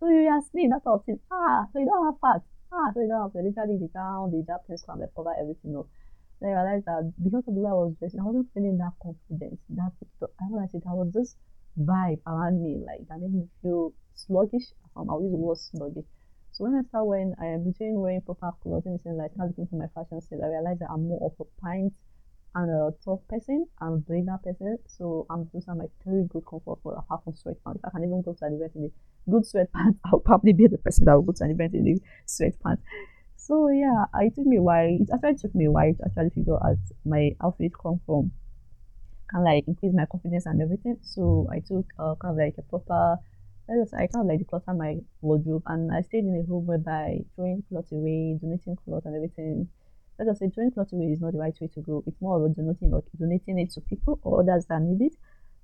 so 0.00 0.08
you 0.08 0.28
are 0.28 0.42
slim, 0.50 0.70
that 0.70 0.82
sort 0.84 1.02
of. 1.08 1.18
Ah, 1.30 1.66
so 1.72 1.78
you 1.78 1.86
don't 1.86 2.16
have. 2.22 2.42
Ah, 2.72 2.90
so 2.92 3.00
you 3.00 3.08
don't 3.08 3.22
have 3.22 3.32
to 3.32 3.38
literally 3.40 3.78
the 3.78 3.88
gown, 3.88 4.30
the 4.30 4.42
Japanese 4.46 4.82
crown, 4.82 5.00
they 5.00 5.06
cover 5.16 5.34
everything 5.40 5.76
up. 5.76 5.86
Then 6.40 6.50
I 6.50 6.62
realized 6.62 6.86
that 6.86 7.12
because 7.22 7.44
of 7.48 7.54
the 7.54 7.60
way 7.60 7.70
I 7.70 7.74
was 7.74 7.94
I 8.02 8.22
wasn't 8.22 8.48
feeling 8.54 8.78
that 8.78 8.92
confidence. 9.02 9.60
That 9.70 9.92
I 10.22 10.44
realized 10.50 10.74
it, 10.74 10.84
I 10.86 10.94
was 10.94 11.10
just 11.12 11.36
vibe 11.78 12.20
around 12.26 12.62
me, 12.62 12.78
like 12.84 13.06
that 13.08 13.18
made 13.18 13.34
me 13.34 13.48
feel 13.62 13.92
sluggish. 14.14 14.72
Um, 14.96 15.10
I 15.10 15.14
always 15.14 15.32
was 15.32 15.70
sluggish. 15.72 16.06
So 16.52 16.64
when 16.64 16.74
I 16.74 16.82
start 16.88 17.06
wearing, 17.06 17.34
I 17.40 17.46
am 17.46 17.64
between 17.64 18.00
wearing 18.00 18.20
proper 18.22 18.52
clothing 18.62 18.98
and 19.04 19.16
like 19.16 19.32
start 19.32 19.48
looking 19.50 19.66
for 19.66 19.76
my 19.76 19.88
fashion 19.94 20.20
style, 20.20 20.44
I 20.44 20.48
realized 20.48 20.80
that 20.80 20.90
I'm 20.90 21.08
more 21.08 21.30
of 21.30 21.34
a 21.40 21.48
pint 21.60 21.92
and 22.54 22.70
a 22.70 22.94
tough 23.04 23.20
person. 23.28 23.66
I'm 23.80 23.92
a 23.92 23.98
brainer 23.98 24.42
person, 24.42 24.78
so 24.86 25.26
I'm 25.30 25.48
I'm 25.68 25.78
like 25.78 25.90
very 26.04 26.24
good 26.24 26.44
comfort 26.46 26.78
for 26.82 26.94
apart 26.94 27.24
from 27.24 27.34
sweatpants. 27.34 27.80
I 27.84 27.90
can 27.90 28.04
even 28.04 28.22
go 28.22 28.34
to 28.34 28.44
an 28.44 28.54
event 28.54 28.72
in 28.74 28.82
the 28.82 28.90
good 29.30 29.44
sweatpants, 29.44 29.96
I'll 30.06 30.20
probably 30.20 30.52
be 30.52 30.66
the 30.66 30.78
person 30.78 31.04
that 31.04 31.14
will 31.14 31.22
go 31.22 31.32
to 31.32 31.44
an 31.44 31.50
event 31.50 31.74
in 31.74 31.84
the 31.84 32.00
sweatpants. 32.26 32.80
So 33.36 33.68
yeah, 33.68 34.04
it 34.20 34.34
took 34.34 34.46
me 34.46 34.56
a 34.56 34.62
while. 34.62 34.88
It 34.88 35.08
actually 35.12 35.36
took 35.36 35.54
me 35.54 35.66
a 35.66 35.70
while 35.70 35.94
to 35.94 36.04
actually 36.04 36.30
figure 36.30 36.56
out 36.56 36.78
my 37.04 37.34
outfit 37.42 37.72
come 37.80 38.00
from 38.04 38.32
of 39.34 39.44
like 39.44 39.64
increase 39.66 39.92
my 39.94 40.06
confidence 40.06 40.46
and 40.46 40.60
everything. 40.60 40.98
So 41.02 41.46
I 41.50 41.60
took 41.60 41.86
uh, 41.98 42.14
kind 42.20 42.32
of 42.32 42.36
like 42.38 42.54
a 42.58 42.62
proper 42.62 43.18
I 43.70 44.06
kind 44.06 44.10
of 44.16 44.26
like 44.26 44.40
declutter 44.40 44.76
my 44.76 44.96
wardrobe 45.20 45.62
and 45.66 45.92
I 45.92 46.00
stayed 46.00 46.24
in 46.24 46.34
a 46.34 46.50
room 46.50 46.66
whereby 46.66 47.20
throwing 47.36 47.62
clothes 47.68 47.92
away, 47.92 48.38
donating 48.40 48.76
clothes 48.76 49.04
and 49.04 49.14
everything 49.14 49.68
like 50.18 50.28
I 50.28 50.34
said, 50.34 50.54
joint 50.54 50.76
lottery 50.76 51.12
is 51.12 51.20
not 51.20 51.32
the 51.32 51.38
right 51.38 51.54
way 51.60 51.68
to 51.68 51.80
go. 51.80 52.02
It's 52.06 52.20
more 52.20 52.44
of 52.44 52.56
donating 52.56 52.92
or 52.92 53.04
donating 53.18 53.58
it 53.58 53.70
to 53.72 53.80
people 53.80 54.18
or 54.22 54.42
others 54.42 54.66
that 54.66 54.82
need 54.82 55.04
it. 55.06 55.16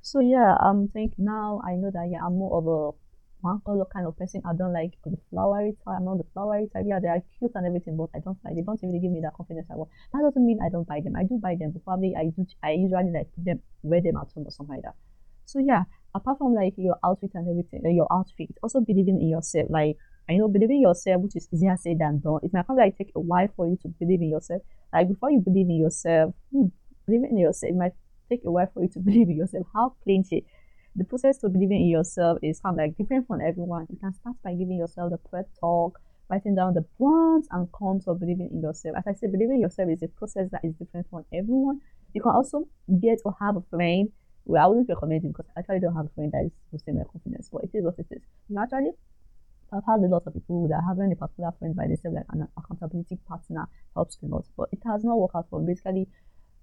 So 0.02 0.20
yeah, 0.20 0.56
I'm 0.60 0.88
thinking 0.88 1.24
now 1.24 1.60
I 1.66 1.74
know 1.74 1.90
that 1.90 2.08
yeah, 2.10 2.24
I'm 2.24 2.38
more 2.38 2.58
of 2.58 2.66
a 2.66 2.96
one 3.44 3.60
color 3.66 3.84
kind 3.92 4.06
of 4.06 4.16
person. 4.16 4.42
I 4.44 4.54
don't 4.54 4.72
like 4.72 4.92
the 5.04 5.16
flowery 5.30 5.72
type. 5.84 5.96
I'm 5.98 6.04
not 6.04 6.18
the 6.18 6.24
flowery 6.32 6.68
type. 6.72 6.84
Yeah, 6.86 6.98
they 7.00 7.08
are 7.08 7.20
cute 7.38 7.52
and 7.54 7.66
everything, 7.66 7.96
but 7.96 8.08
I 8.14 8.20
don't 8.20 8.38
like. 8.44 8.54
They 8.54 8.62
don't 8.62 8.80
really 8.82 9.00
give 9.00 9.12
me 9.12 9.20
that 9.20 9.34
confidence 9.34 9.66
I 9.70 9.76
want. 9.76 9.90
That 10.12 10.22
doesn't 10.22 10.44
mean 10.44 10.60
I 10.64 10.70
don't 10.70 10.88
buy 10.88 11.00
them. 11.00 11.14
I 11.16 11.24
do 11.24 11.38
buy 11.38 11.56
them, 11.58 11.72
but 11.72 11.84
probably 11.84 12.14
I 12.16 12.32
do. 12.32 12.46
I 12.62 12.72
usually 12.72 13.12
like 13.12 13.28
put 13.34 13.44
them, 13.44 13.60
wear 13.82 14.00
them 14.00 14.16
at 14.16 14.32
home 14.32 14.46
or 14.46 14.50
something 14.50 14.76
like 14.76 14.84
that. 14.84 14.94
So 15.44 15.58
yeah, 15.58 15.84
apart 16.14 16.38
from 16.38 16.54
like 16.54 16.74
your 16.76 16.96
outfit 17.04 17.32
and 17.34 17.48
everything, 17.48 17.82
uh, 17.84 17.90
your 17.90 18.08
outfit, 18.10 18.56
also 18.62 18.80
believing 18.80 19.20
in 19.20 19.28
yourself. 19.28 19.68
Like 19.68 19.96
I 20.28 20.36
know 20.36 20.48
believing 20.48 20.80
yourself, 20.80 21.22
which 21.22 21.36
is 21.36 21.48
easier 21.52 21.76
said 21.76 21.98
than 21.98 22.20
done. 22.20 22.40
It 22.42 22.52
might 22.52 22.64
probably 22.64 22.84
like 22.84 22.96
take 22.96 23.12
a 23.14 23.20
while 23.20 23.48
for 23.54 23.66
you 23.66 23.76
to 23.82 23.88
believe 23.88 24.22
in 24.22 24.30
yourself. 24.30 24.62
Like 24.92 25.08
before 25.08 25.30
you 25.30 25.40
believe 25.40 25.68
in 25.68 25.76
yourself, 25.76 26.34
hmm, 26.50 26.66
believing 27.06 27.30
in 27.32 27.38
yourself, 27.38 27.70
it 27.70 27.76
might 27.76 27.92
take 28.30 28.40
a 28.44 28.50
while 28.50 28.68
for 28.72 28.82
you 28.82 28.88
to 28.90 28.98
believe 29.06 29.28
in 29.28 29.36
yourself. 29.36 29.66
How 29.74 29.94
plenty. 30.02 30.46
The 30.96 31.04
process 31.04 31.38
to 31.38 31.48
believing 31.48 31.82
in 31.82 31.88
yourself 31.88 32.38
is 32.42 32.60
kind 32.60 32.74
of 32.74 32.78
like 32.78 32.96
different 32.96 33.26
from 33.26 33.40
everyone. 33.40 33.86
You 33.90 33.98
can 33.98 34.14
start 34.14 34.36
by 34.42 34.54
giving 34.54 34.76
yourself 34.78 35.10
the 35.10 35.18
prep 35.18 35.48
talk, 35.60 35.98
writing 36.30 36.54
down 36.54 36.74
the 36.74 36.86
pros 36.96 37.46
and 37.50 37.70
cons 37.72 38.06
of 38.06 38.20
believing 38.20 38.48
in 38.52 38.62
yourself. 38.62 38.96
As 38.96 39.04
I 39.06 39.12
said, 39.12 39.32
believing 39.32 39.56
in 39.56 39.60
yourself 39.60 39.90
is 39.90 40.02
a 40.02 40.08
process 40.08 40.48
that 40.52 40.60
is 40.64 40.74
different 40.76 41.08
from 41.10 41.24
everyone. 41.34 41.80
You 42.14 42.22
can 42.22 42.30
also 42.32 42.68
get 43.00 43.18
or 43.24 43.34
have 43.40 43.56
a 43.56 43.62
friend. 43.70 44.08
Well, 44.46 44.62
I 44.62 44.66
wouldn't 44.68 44.88
recommend 44.88 45.24
it 45.24 45.28
because 45.28 45.46
I 45.56 45.60
actually 45.60 45.80
don't 45.80 45.96
have 45.96 46.06
a 46.06 46.14
friend 46.14 46.30
that 46.32 46.44
is 46.46 46.52
boosting 46.70 46.96
my 46.96 47.04
confidence, 47.10 47.48
but 47.52 47.64
it 47.64 47.70
is 47.74 47.84
what 47.84 47.98
it 47.98 48.06
is. 48.10 48.22
You 48.48 48.58
actually 48.60 48.92
I've 49.74 49.84
had 49.84 50.00
a 50.00 50.06
lot 50.06 50.22
of 50.26 50.34
people 50.34 50.68
that 50.68 50.86
having 50.86 51.10
a 51.10 51.16
particular 51.16 51.50
friend 51.58 51.74
by 51.74 51.88
themselves, 51.90 52.14
like 52.14 52.30
an 52.30 52.46
accountability 52.56 53.18
partner, 53.26 53.66
helps 53.94 54.18
a 54.22 54.26
lot. 54.26 54.46
But 54.56 54.68
it 54.70 54.78
has 54.86 55.02
not 55.02 55.18
worked 55.18 55.34
out 55.34 55.50
for 55.50 55.58
me. 55.58 55.74
Basically, 55.74 56.06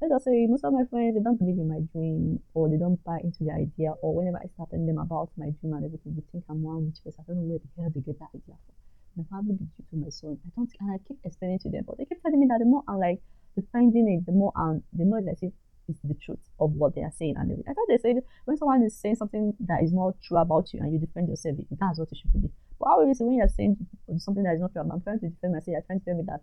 let 0.02 0.12
us 0.16 0.24
say 0.24 0.48
most 0.48 0.64
of 0.64 0.72
my 0.72 0.88
friends 0.90 1.14
they 1.14 1.22
don't 1.22 1.38
believe 1.38 1.60
in 1.60 1.68
my 1.68 1.84
dream 1.92 2.40
or 2.56 2.70
they 2.70 2.78
don't 2.78 3.04
buy 3.04 3.20
into 3.20 3.44
the 3.44 3.52
idea 3.52 3.92
or 4.02 4.16
whenever 4.16 4.40
I 4.40 4.48
start 4.56 4.72
telling 4.72 4.88
them 4.88 4.98
about 4.98 5.30
my 5.38 5.52
dream 5.60 5.76
and 5.76 5.86
everything, 5.86 6.16
they 6.16 6.24
think 6.32 6.46
I'm 6.50 6.64
one 6.64 6.88
rich 6.88 7.04
person. 7.04 7.20
I 7.20 7.24
don't 7.28 7.44
know 7.44 7.52
where 7.52 7.60
the 7.60 7.70
hell 7.76 7.92
they 7.94 8.00
get 8.00 8.18
that 8.18 8.32
idea 8.32 8.56
from. 8.56 8.76
My 9.20 9.26
family 9.28 9.60
due 9.60 9.86
to 9.92 9.96
my 10.00 10.10
son. 10.10 10.40
I 10.42 10.50
don't 10.56 10.72
and 10.80 10.96
I 10.96 10.98
keep 11.06 11.20
explaining 11.24 11.60
to 11.60 11.70
them, 11.70 11.84
but 11.86 12.00
they 12.00 12.06
keep 12.06 12.24
telling 12.24 12.40
me 12.40 12.48
that 12.48 12.64
the 12.64 12.66
more 12.66 12.82
I'm 12.88 12.98
like 12.98 13.20
defending 13.60 14.08
it, 14.08 14.26
the 14.26 14.32
more 14.32 14.56
I'm 14.56 14.82
the 14.96 15.04
more 15.04 15.22
like 15.22 15.44
it's 15.44 16.00
the 16.02 16.16
truth 16.16 16.40
of 16.60 16.72
what 16.72 16.96
they 16.96 17.04
are 17.04 17.14
saying 17.14 17.36
and 17.38 17.52
everything. 17.52 17.70
I 17.70 17.76
thought 17.76 17.92
they 17.92 18.00
said 18.00 18.24
when 18.46 18.56
someone 18.56 18.82
is 18.82 18.96
saying 18.96 19.20
something 19.20 19.54
that 19.68 19.84
is 19.84 19.92
not 19.92 20.16
true 20.24 20.38
about 20.38 20.72
you 20.74 20.80
and 20.80 20.94
you 20.94 20.98
defend 20.98 21.28
yourself, 21.28 21.58
that's 21.78 22.00
what 22.00 22.10
you 22.10 22.18
should 22.18 22.32
believe. 22.32 22.56
Obviously, 22.86 23.26
when 23.28 23.38
you're 23.38 23.48
saying 23.48 23.78
something 24.18 24.44
that 24.44 24.56
is 24.56 24.62
not 24.62 24.74
true, 24.74 24.82
I'm 24.82 25.02
trying 25.02 25.20
to 25.20 25.30
defend 25.30 25.54
myself, 25.54 25.68
you're 25.68 25.82
trying 25.82 26.00
to 26.00 26.06
tell 26.06 26.16
me 26.16 26.24
that 26.28 26.42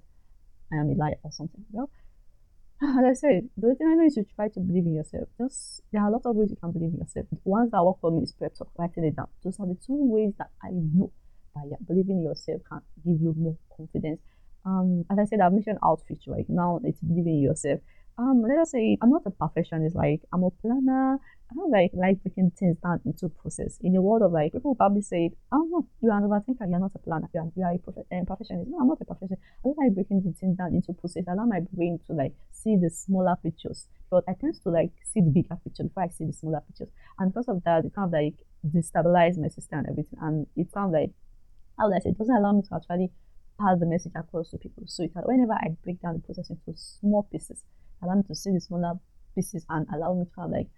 I 0.72 0.76
am 0.76 0.90
a 0.90 0.94
liar 0.94 1.16
or 1.22 1.32
something. 1.32 1.64
Well, 1.70 1.90
as 2.82 3.04
I 3.04 3.12
said, 3.14 3.48
the 3.56 3.74
thing 3.74 3.88
I 3.88 3.94
know 3.94 4.06
is 4.06 4.14
to 4.14 4.24
try 4.36 4.48
to 4.48 4.60
believe 4.60 4.86
in 4.86 4.94
yourself. 4.94 5.28
Just 5.36 5.82
there 5.92 6.02
are 6.02 6.08
a 6.08 6.12
lot 6.12 6.22
of 6.24 6.36
ways 6.36 6.50
you 6.50 6.56
can 6.56 6.72
believe 6.72 6.92
in 6.92 6.98
yourself. 7.00 7.26
The 7.30 7.38
ones 7.44 7.70
that 7.72 7.84
work 7.84 8.00
for 8.00 8.10
me 8.10 8.22
is 8.22 8.32
prep 8.32 8.54
talk, 8.54 8.70
writing 8.78 9.04
it 9.04 9.16
down. 9.16 9.28
Those 9.42 9.58
are 9.58 9.66
the 9.66 9.74
two 9.74 9.98
ways 9.98 10.34
that 10.38 10.50
I 10.62 10.70
know 10.70 11.10
that 11.54 11.64
yeah, 11.70 11.76
believing 11.86 12.18
in 12.18 12.24
yourself 12.24 12.62
can 12.68 12.82
give 13.04 13.20
you 13.20 13.34
more 13.36 13.56
confidence. 13.76 14.20
Um, 14.64 15.04
as 15.10 15.18
I 15.18 15.24
said, 15.24 15.40
I've 15.40 15.52
mentioned 15.52 15.78
outfit 15.82 16.18
right 16.26 16.48
now. 16.48 16.80
It's 16.84 17.00
believing 17.00 17.38
in 17.38 17.42
yourself 17.42 17.80
um 18.18 18.42
let 18.42 18.58
us 18.58 18.72
say 18.72 18.98
I'm 19.00 19.10
not 19.10 19.22
a 19.26 19.30
perfectionist, 19.30 19.94
like 19.96 20.20
I'm 20.32 20.42
a 20.42 20.50
planner. 20.50 21.18
I 21.50 21.54
don't 21.54 21.70
like 21.70 21.92
like 21.94 22.22
breaking 22.22 22.50
things 22.58 22.76
down 22.82 23.00
into 23.06 23.28
process. 23.28 23.78
In 23.80 23.92
the 23.94 24.02
world 24.02 24.22
of 24.22 24.32
like 24.32 24.52
people 24.52 24.74
probably 24.74 25.00
say, 25.02 25.30
Oh 25.52 25.66
no, 25.70 25.86
you 26.02 26.10
are 26.10 26.18
an 26.18 26.24
overthinker, 26.24 26.68
you're 26.68 26.80
not 26.80 26.92
a 26.94 26.98
planner, 26.98 27.28
you 27.32 27.40
are, 27.40 27.50
you 27.56 27.64
are 27.64 27.72
a 27.72 27.78
prof- 27.78 28.06
um, 28.12 28.26
perfectionist. 28.26 28.68
No, 28.70 28.80
I'm 28.80 28.88
not 28.88 29.00
a 29.00 29.04
perfectionist. 29.04 29.42
I 29.42 29.68
don't 29.68 29.78
like 29.78 29.94
breaking 29.94 30.22
the 30.22 30.32
things 30.32 30.58
down 30.58 30.74
into 30.74 30.92
process. 30.92 31.24
I 31.28 31.32
allow 31.32 31.46
my 31.46 31.60
brain 31.72 32.00
to 32.06 32.12
like 32.12 32.34
see 32.50 32.76
the 32.76 32.90
smaller 32.90 33.36
pictures. 33.42 33.86
But 34.10 34.24
I 34.28 34.34
tend 34.34 34.56
to 34.62 34.68
like 34.70 34.90
see 35.04 35.20
the 35.20 35.30
bigger 35.30 35.56
picture 35.64 35.84
before 35.84 36.02
I 36.02 36.08
see 36.08 36.26
the 36.26 36.32
smaller 36.32 36.60
pictures. 36.66 36.88
And 37.18 37.32
because 37.32 37.48
of 37.48 37.62
that, 37.64 37.84
it 37.84 37.94
kind 37.94 38.08
of 38.08 38.12
like 38.12 38.34
destabilize 38.66 39.38
my 39.38 39.48
system 39.48 39.78
and 39.80 39.88
everything. 39.88 40.18
And 40.20 40.46
it 40.56 40.72
kind 40.72 40.86
of 40.86 40.92
like, 40.92 41.10
how 41.78 41.88
would 41.88 41.96
I 41.96 42.00
say, 42.00 42.10
it 42.10 42.18
doesn't 42.18 42.34
allow 42.34 42.52
me 42.52 42.62
to 42.62 42.74
actually 42.74 43.10
pass 43.60 43.78
the 43.80 43.86
message 43.86 44.12
across 44.14 44.50
to 44.50 44.58
people. 44.58 44.84
So 44.86 45.04
it, 45.04 45.12
whenever 45.14 45.52
I 45.52 45.76
break 45.84 46.00
down 46.02 46.14
the 46.14 46.20
process 46.20 46.50
into 46.50 46.78
small 46.78 47.24
pieces, 47.30 47.64
allow 48.02 48.14
me 48.14 48.22
to 48.24 48.34
see 48.34 48.52
the 48.52 48.60
smaller 48.60 48.94
pieces 49.34 49.64
and 49.68 49.86
allow 49.94 50.14
me 50.14 50.24
to 50.24 50.42
of 50.42 50.50
like, 50.50 50.68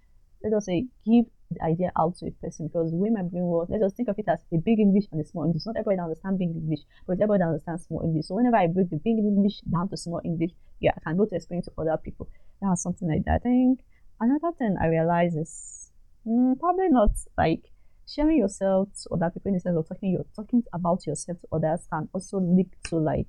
let 0.42 0.52
us 0.52 0.66
say, 0.66 0.86
give 1.04 1.26
the 1.50 1.62
idea 1.64 1.90
out 1.98 2.16
to 2.16 2.26
a 2.26 2.30
person 2.30 2.68
because 2.68 2.90
the 2.90 2.96
way 2.96 3.10
my 3.10 3.22
brain 3.22 3.44
works, 3.44 3.70
let's 3.70 3.82
just 3.82 3.96
think 3.96 4.08
of 4.08 4.18
it 4.18 4.26
as 4.28 4.40
a 4.52 4.56
big 4.58 4.78
English 4.78 5.04
and 5.12 5.20
a 5.20 5.24
small 5.24 5.44
English. 5.44 5.66
Not 5.66 5.76
everybody 5.76 6.00
understands 6.00 6.38
big 6.38 6.50
English, 6.50 6.80
but 7.06 7.14
everybody 7.14 7.42
understands 7.42 7.84
small 7.86 8.02
English. 8.02 8.26
So 8.26 8.36
whenever 8.36 8.56
I 8.56 8.66
break 8.68 8.90
the 8.90 8.96
big 8.96 9.18
English 9.18 9.60
down 9.62 9.88
to 9.88 9.96
small 9.96 10.20
English, 10.24 10.52
yeah, 10.80 10.92
I 10.96 11.00
can 11.00 11.16
go 11.16 11.26
to 11.26 11.34
explain 11.34 11.62
to 11.62 11.72
other 11.76 11.98
people. 12.02 12.28
That's 12.62 12.82
something 12.82 13.08
like 13.08 13.24
that. 13.24 13.42
I 13.44 13.50
think 13.50 13.80
another 14.20 14.52
thing 14.56 14.76
I 14.80 14.86
realize 14.86 15.34
is 15.34 15.92
mm, 16.26 16.58
probably 16.58 16.88
not 16.88 17.10
like 17.36 17.64
sharing 18.06 18.38
yourself 18.38 18.88
to 19.02 19.10
other 19.14 19.30
people 19.30 19.50
in 19.50 19.54
the 19.54 19.60
sense 19.60 19.76
of 19.76 19.88
talking 19.88 20.10
you're 20.10 20.26
talking 20.34 20.62
about 20.72 21.06
yourself 21.06 21.40
to 21.40 21.46
others 21.52 21.86
can 21.92 22.08
also 22.12 22.40
lead 22.40 22.68
to 22.84 22.96
like 22.96 23.26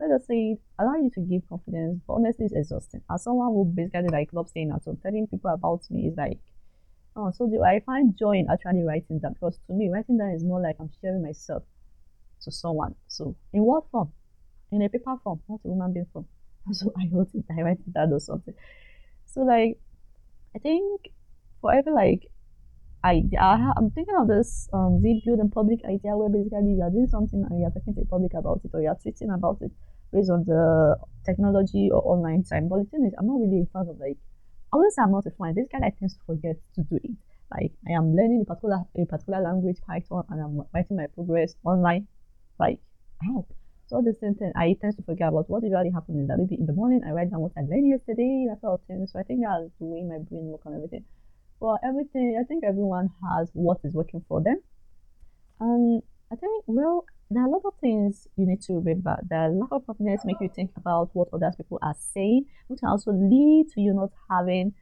let 0.00 0.10
us 0.10 0.26
say 0.26 0.58
allow 0.78 0.94
you 0.96 1.10
to 1.14 1.20
give 1.20 1.48
confidence, 1.48 2.00
but 2.06 2.14
honestly 2.14 2.46
it's 2.46 2.54
exhausting. 2.54 3.02
As 3.10 3.24
someone 3.24 3.48
who 3.48 3.64
basically 3.64 4.08
like 4.08 4.32
loves 4.32 4.50
staying 4.50 4.70
at 4.72 4.84
home, 4.84 4.98
telling 5.02 5.26
people 5.26 5.50
about 5.50 5.82
me 5.90 6.08
is 6.08 6.16
like 6.16 6.38
Oh, 7.16 7.30
so 7.32 7.46
do 7.48 7.62
I 7.64 7.80
find 7.80 8.16
joy 8.16 8.32
in 8.36 8.46
actually 8.50 8.82
writing 8.82 9.18
that? 9.22 9.34
Because 9.34 9.58
to 9.66 9.72
me, 9.72 9.88
writing 9.90 10.18
that 10.18 10.34
is 10.34 10.44
more 10.44 10.60
like 10.60 10.76
I'm 10.78 10.90
sharing 11.00 11.22
myself 11.22 11.62
to 12.42 12.50
someone. 12.50 12.94
So 13.08 13.36
in 13.52 13.62
what 13.64 13.84
form? 13.90 14.12
In 14.72 14.82
a 14.82 14.88
paper 14.88 15.16
form, 15.24 15.40
not 15.48 15.60
a 15.64 15.68
human 15.68 15.92
being 15.92 16.06
form. 16.12 16.26
So 16.72 16.92
I 16.98 17.08
wrote 17.12 17.30
it, 17.34 17.44
I 17.50 17.62
write 17.62 17.78
that 17.94 18.12
or 18.12 18.20
something. 18.20 18.54
So 19.26 19.42
like, 19.42 19.78
I 20.56 20.58
think 20.60 21.10
for 21.60 21.72
every 21.74 21.92
like 21.92 22.28
idea, 23.06 23.40
I 23.40 23.72
am 23.78 23.90
thinking 23.90 24.16
of 24.18 24.26
this 24.28 24.68
um 24.72 25.00
Z 25.00 25.22
build 25.24 25.38
and 25.38 25.52
public 25.52 25.80
idea 25.84 26.16
where 26.16 26.28
basically 26.28 26.74
you 26.74 26.82
are 26.82 26.90
doing 26.90 27.06
something 27.06 27.44
and 27.48 27.58
you 27.60 27.66
are 27.66 27.70
talking 27.70 27.94
to 27.94 28.00
the 28.00 28.06
public 28.06 28.34
about 28.34 28.60
it 28.64 28.70
or 28.74 28.82
you 28.82 28.88
are 28.88 28.98
tweeting 28.98 29.32
about 29.34 29.58
it 29.62 29.72
based 30.12 30.30
on 30.30 30.44
the 30.44 30.96
technology 31.24 31.88
or 31.92 32.02
online 32.04 32.42
time. 32.42 32.68
But 32.68 32.78
the 32.82 32.88
thing 32.90 33.06
is, 33.06 33.14
I'm 33.18 33.26
not 33.26 33.38
really 33.40 33.62
in 33.62 33.68
fan 33.72 33.86
of 33.88 33.98
like 33.98 34.18
I 34.72 34.76
wouldn't 34.76 34.94
say 34.94 35.02
I'm 35.02 35.12
not 35.12 35.26
a 35.26 35.30
fan. 35.38 35.54
This 35.54 35.68
guy 35.70 35.86
I 35.86 35.90
tends 35.98 36.14
to 36.14 36.22
forget 36.26 36.56
to 36.74 36.82
do 36.82 36.96
it. 37.02 37.14
Like 37.54 37.72
I 37.88 37.92
am 37.92 38.16
learning 38.16 38.42
a 38.42 38.46
particular 38.50 38.82
a 38.98 39.04
particular 39.06 39.40
language, 39.40 39.78
Python, 39.86 40.24
and 40.30 40.42
I'm 40.42 40.54
writing 40.74 40.96
my 40.96 41.06
progress 41.06 41.54
online. 41.64 42.08
Like 42.58 42.80
how? 43.22 43.46
So 43.86 44.02
the 44.02 44.14
same 44.20 44.34
thing, 44.34 44.50
I 44.56 44.74
tend 44.80 44.96
to 44.96 45.02
forget 45.04 45.28
about 45.28 45.48
what 45.48 45.62
usually 45.62 45.92
happens 45.94 46.18
is 46.22 46.26
that 46.26 46.38
maybe 46.38 46.58
in 46.58 46.66
the 46.66 46.72
morning 46.72 47.02
I 47.06 47.12
write 47.12 47.30
down 47.30 47.38
what 47.38 47.52
I 47.56 47.62
learned 47.62 47.86
yesterday, 47.86 48.46
that 48.50 48.60
sort 48.60 48.80
of 48.80 48.86
thing. 48.88 49.06
So 49.06 49.20
I 49.20 49.22
think 49.22 49.46
that's 49.46 49.70
the 49.78 49.86
way 49.86 50.02
my 50.02 50.18
brain 50.18 50.50
works 50.50 50.66
on 50.66 50.74
everything. 50.74 51.04
For 51.58 51.78
everything, 51.84 52.38
I 52.40 52.44
think 52.44 52.64
everyone 52.64 53.10
has 53.22 53.50
what 53.52 53.78
is 53.84 53.94
working 53.94 54.24
for 54.28 54.42
them. 54.42 54.60
And 55.60 56.02
I 56.30 56.36
think, 56.36 56.64
well, 56.66 57.06
there 57.30 57.42
are 57.42 57.46
a 57.46 57.50
lot 57.50 57.62
of 57.64 57.74
things 57.80 58.28
you 58.36 58.46
need 58.46 58.60
to 58.62 58.74
remember. 58.74 59.16
There 59.28 59.38
are 59.38 59.50
a 59.50 59.52
lot 59.52 59.72
of 59.72 59.86
confidence 59.86 60.22
make 60.24 60.40
you 60.40 60.50
think 60.54 60.70
about 60.76 61.10
what 61.12 61.28
other 61.32 61.52
people 61.56 61.78
are 61.82 61.96
saying, 61.98 62.46
which 62.68 62.80
also 62.82 63.12
lead 63.12 63.68
to 63.74 63.80
you 63.80 63.94
not 63.94 64.10
having 64.30 64.74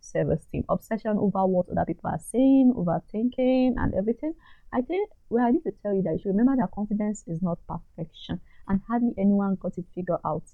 self-esteem, 0.00 0.64
obsession 0.68 1.16
over 1.18 1.46
what 1.46 1.68
other 1.70 1.84
people 1.86 2.10
are 2.10 2.18
saying, 2.18 2.72
overthinking, 2.76 3.74
and 3.76 3.94
everything. 3.94 4.34
I 4.72 4.82
think 4.82 5.08
well, 5.30 5.46
I 5.46 5.50
need 5.50 5.62
to 5.64 5.72
tell 5.82 5.94
you 5.94 6.02
that 6.02 6.12
you 6.12 6.18
should 6.18 6.36
remember 6.36 6.56
that 6.56 6.70
confidence 6.72 7.24
is 7.26 7.42
not 7.42 7.58
perfection, 7.66 8.40
and 8.68 8.80
hardly 8.86 9.14
anyone 9.18 9.56
got 9.56 9.78
it 9.78 9.86
figured 9.94 10.20
out. 10.24 10.44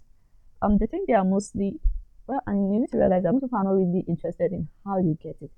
Um, 0.62 0.78
the 0.78 0.86
thing 0.86 1.04
they 1.06 1.14
are 1.14 1.24
mostly 1.24 1.80
well, 2.30 2.42
and 2.46 2.72
you 2.72 2.80
need 2.80 2.90
to 2.92 2.99
realize 2.99 3.25
that 3.25 3.32
most 3.32 3.42
people 3.42 3.58
are 3.58 3.64
not 3.64 3.75
really 3.75 4.04
interested 4.06 4.52
in 4.52 4.68
how 4.87 4.99
you 4.99 5.18
get 5.20 5.37
it. 5.40 5.50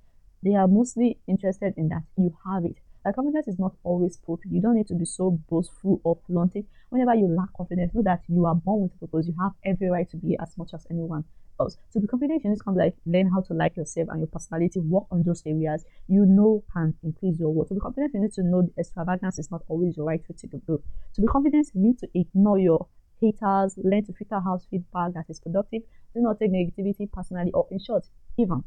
They 0.42 0.54
are 0.54 0.66
mostly 0.66 1.18
interested 1.28 1.74
in 1.76 1.90
that 1.90 2.02
you 2.16 2.34
have 2.46 2.64
it. 2.64 2.76
Like 3.04 3.16
confidence 3.16 3.46
is 3.46 3.58
not 3.58 3.74
always 3.82 4.16
put 4.16 4.40
You 4.48 4.62
don't 4.62 4.76
need 4.76 4.86
to 4.86 4.94
be 4.94 5.04
so 5.04 5.38
boastful 5.50 6.00
or 6.02 6.18
flaunting. 6.26 6.64
Whenever 6.88 7.14
you 7.14 7.26
lack 7.26 7.52
confidence, 7.54 7.92
know 7.92 8.02
that 8.04 8.22
you 8.26 8.46
are 8.46 8.54
born 8.54 8.84
with 8.84 8.98
purpose. 8.98 9.26
You 9.26 9.34
have 9.38 9.52
every 9.66 9.88
right 9.88 10.08
to 10.10 10.16
be 10.16 10.38
as 10.40 10.56
much 10.56 10.70
as 10.72 10.86
anyone 10.90 11.24
else. 11.60 11.76
To 11.92 12.00
be 12.00 12.06
confident, 12.06 12.42
you 12.42 12.50
need 12.50 12.58
to 12.64 12.70
of 12.70 12.76
like 12.76 12.96
learn 13.04 13.28
how 13.28 13.42
to 13.42 13.52
like 13.52 13.76
yourself 13.76 14.08
and 14.08 14.20
your 14.20 14.28
personality. 14.28 14.80
Work 14.80 15.04
on 15.10 15.24
those 15.24 15.42
areas 15.44 15.84
you 16.08 16.24
know 16.24 16.64
can 16.72 16.94
increase 17.02 17.38
your 17.38 17.50
worth. 17.50 17.68
To 17.68 17.74
be 17.74 17.80
confident, 17.80 18.14
you 18.14 18.20
need 18.20 18.32
to 18.32 18.42
know 18.42 18.66
extravagance 18.78 19.38
is 19.38 19.50
not 19.50 19.62
always 19.68 19.98
your 19.98 20.06
right 20.06 20.22
way 20.26 20.36
to 20.38 20.46
go. 20.66 20.80
To 21.14 21.20
be 21.20 21.26
confident, 21.26 21.68
you 21.74 21.82
need 21.82 21.98
to 21.98 22.08
ignore 22.14 22.58
your 22.58 22.86
haters, 23.22 23.78
learn 23.78 24.04
to 24.04 24.12
filter 24.12 24.42
out 24.46 24.62
feedback 24.70 25.14
that 25.14 25.26
is 25.28 25.40
productive. 25.40 25.82
Do 26.14 26.20
not 26.20 26.38
take 26.38 26.52
negativity 26.52 27.10
personally, 27.10 27.50
or 27.52 27.66
in 27.70 27.78
short, 27.78 28.04
even 28.36 28.64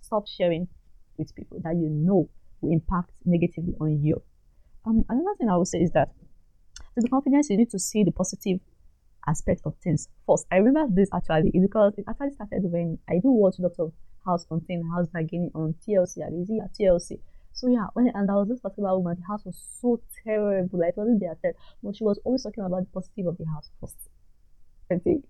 stop 0.00 0.26
sharing 0.28 0.68
with 1.16 1.34
people 1.34 1.60
that 1.62 1.76
you 1.76 1.88
know 1.88 2.28
will 2.60 2.72
impact 2.72 3.12
negatively 3.24 3.74
on 3.80 4.02
you. 4.02 4.22
Um, 4.84 5.04
another 5.08 5.34
thing 5.38 5.48
I 5.48 5.56
would 5.56 5.68
say 5.68 5.78
is 5.78 5.92
that 5.92 6.10
to 6.96 7.02
be 7.02 7.08
confident, 7.08 7.46
you 7.48 7.56
need 7.56 7.70
to 7.70 7.78
see 7.78 8.04
the 8.04 8.10
positive 8.10 8.60
aspect 9.26 9.62
of 9.64 9.74
things 9.82 10.08
first. 10.26 10.46
I 10.50 10.56
remember 10.56 10.92
this 10.92 11.08
actually 11.14 11.52
because 11.52 11.94
it 11.96 12.04
actually 12.08 12.32
started 12.32 12.62
when 12.64 12.98
I 13.08 13.14
do 13.14 13.30
watch 13.30 13.56
lots 13.58 13.78
of 13.78 13.92
house 14.24 14.44
content, 14.44 14.84
house 14.94 15.06
bargaining 15.08 15.50
on 15.54 15.74
TLC, 15.86 16.18
easy 16.40 16.58
at 16.62 16.74
TLC. 16.74 17.18
So 17.52 17.68
yeah, 17.68 17.86
when 17.94 18.08
and 18.14 18.28
there 18.28 18.36
was 18.36 18.48
this 18.48 18.60
particular 18.60 18.96
woman, 18.98 19.16
the 19.20 19.26
house 19.26 19.44
was 19.44 19.56
so 19.80 20.00
terrible. 20.24 20.78
Like 20.78 20.90
it 20.90 20.96
wasn't 20.96 21.20
there 21.20 21.36
said, 21.42 21.54
but 21.82 21.96
she 21.96 22.04
was 22.04 22.18
always 22.24 22.42
talking 22.42 22.64
about 22.64 22.80
the 22.80 22.90
positive 22.92 23.26
of 23.26 23.38
the 23.38 23.46
house 23.46 23.70
first. 23.80 23.96
I 24.90 24.98
think. 24.98 25.24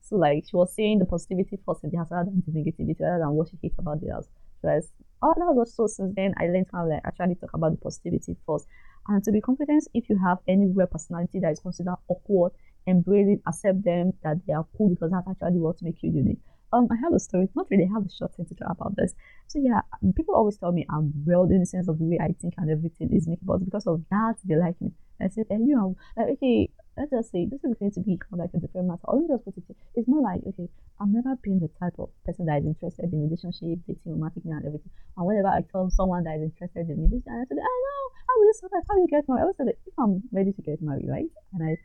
So 0.00 0.16
like 0.16 0.44
she 0.48 0.56
was 0.56 0.74
saying 0.74 0.98
the 1.00 1.04
positivity 1.04 1.58
first 1.66 1.84
in 1.84 1.90
the 1.90 1.98
house 1.98 2.10
rather 2.10 2.30
than 2.30 2.42
the 2.46 2.52
negativity, 2.52 2.98
rather 3.00 3.18
than 3.20 3.30
what 3.32 3.48
she 3.48 3.58
hates 3.62 3.78
about 3.78 4.00
the 4.00 4.12
house. 4.12 4.28
So 4.62 4.68
oh, 4.68 4.80
all 5.22 5.34
that 5.34 5.54
was 5.54 5.74
so 5.74 5.86
since 5.86 6.14
then 6.16 6.34
I 6.38 6.46
learned 6.46 6.66
how 6.72 6.84
to 6.84 6.88
like 6.90 7.02
actually 7.04 7.36
talk 7.36 7.54
about 7.54 7.72
the 7.72 7.78
positivity 7.78 8.36
first. 8.46 8.66
And 9.06 9.22
to 9.24 9.32
be 9.32 9.40
confident, 9.40 9.86
if 9.94 10.08
you 10.08 10.18
have 10.18 10.38
any 10.48 10.66
rare 10.66 10.86
personality 10.86 11.40
that 11.40 11.52
is 11.52 11.60
considered 11.60 11.96
awkward, 12.08 12.52
embrace 12.86 13.28
it, 13.28 13.42
accept 13.46 13.84
them 13.84 14.12
that 14.22 14.38
they 14.46 14.52
are 14.52 14.66
cool 14.76 14.90
because 14.90 15.10
that's 15.10 15.28
actually 15.28 15.58
what 15.58 15.80
makes 15.82 16.02
you 16.02 16.10
unique. 16.10 16.40
Um, 16.72 16.88
I 16.90 16.96
have 17.02 17.14
a 17.14 17.18
story, 17.18 17.48
not 17.54 17.66
really, 17.70 17.88
I 17.88 17.94
have 17.94 18.06
a 18.06 18.10
short 18.10 18.34
thing 18.34 18.46
to 18.46 18.54
talk 18.54 18.72
about 18.72 18.96
this. 18.96 19.14
So 19.46 19.58
yeah, 19.58 19.80
people 20.14 20.34
always 20.34 20.58
tell 20.58 20.72
me 20.72 20.86
I'm 20.90 21.12
well 21.26 21.44
in 21.44 21.60
the 21.60 21.66
sense 21.66 21.88
of 21.88 21.98
the 21.98 22.04
way 22.04 22.18
I 22.20 22.34
think 22.40 22.54
and 22.58 22.70
everything 22.70 23.08
is 23.12 23.26
me, 23.26 23.38
but 23.42 23.64
because 23.64 23.86
of 23.86 24.02
that 24.10 24.36
they 24.44 24.56
like 24.56 24.80
me. 24.80 24.92
I 25.20 25.28
said, 25.28 25.46
and 25.50 25.66
you 25.66 25.74
know, 25.74 25.96
like 26.16 26.28
okay, 26.38 26.70
let's 26.96 27.10
just 27.10 27.32
say 27.32 27.46
this 27.46 27.64
is 27.64 27.74
going 27.78 27.90
to 27.90 28.00
be 28.00 28.18
kind 28.18 28.38
of 28.38 28.38
like 28.38 28.54
a 28.54 28.60
different 28.60 28.86
matter. 28.86 29.02
I'll 29.08 29.26
just 29.26 29.44
put 29.44 29.56
it. 29.56 29.64
It's 29.94 30.06
more 30.06 30.22
like 30.22 30.42
okay, 30.46 30.68
I've 31.00 31.08
never 31.08 31.34
been 31.42 31.58
the 31.58 31.70
type 31.80 31.98
of 31.98 32.10
person 32.24 32.46
that 32.46 32.62
is 32.62 32.66
interested 32.66 33.10
in 33.10 33.26
relationship, 33.26 33.82
dating, 33.86 34.14
romantic, 34.14 34.44
and 34.44 34.62
everything. 34.62 34.90
And 35.16 35.26
whenever 35.26 35.48
I 35.48 35.62
tell 35.62 35.90
someone 35.90 36.22
that 36.24 36.38
is 36.38 36.50
interested 36.54 36.86
in 36.86 37.02
me, 37.02 37.22
and 37.26 37.34
I 37.34 37.44
said, 37.50 37.58
I 37.58 37.66
know, 37.66 38.02
how 38.28 38.34
will 38.38 38.46
you 38.46 38.54
survive? 38.54 38.84
How 38.86 38.94
will 38.94 39.06
you 39.06 39.10
get 39.10 39.26
married? 39.26 39.40
I 39.40 39.42
always 39.42 39.56
said, 39.58 39.68
if 39.74 39.96
I'm 39.98 40.22
ready 40.30 40.52
to 40.52 40.62
get 40.62 40.82
married, 40.82 41.06
right? 41.08 41.30
And 41.54 41.62
I 41.66 41.78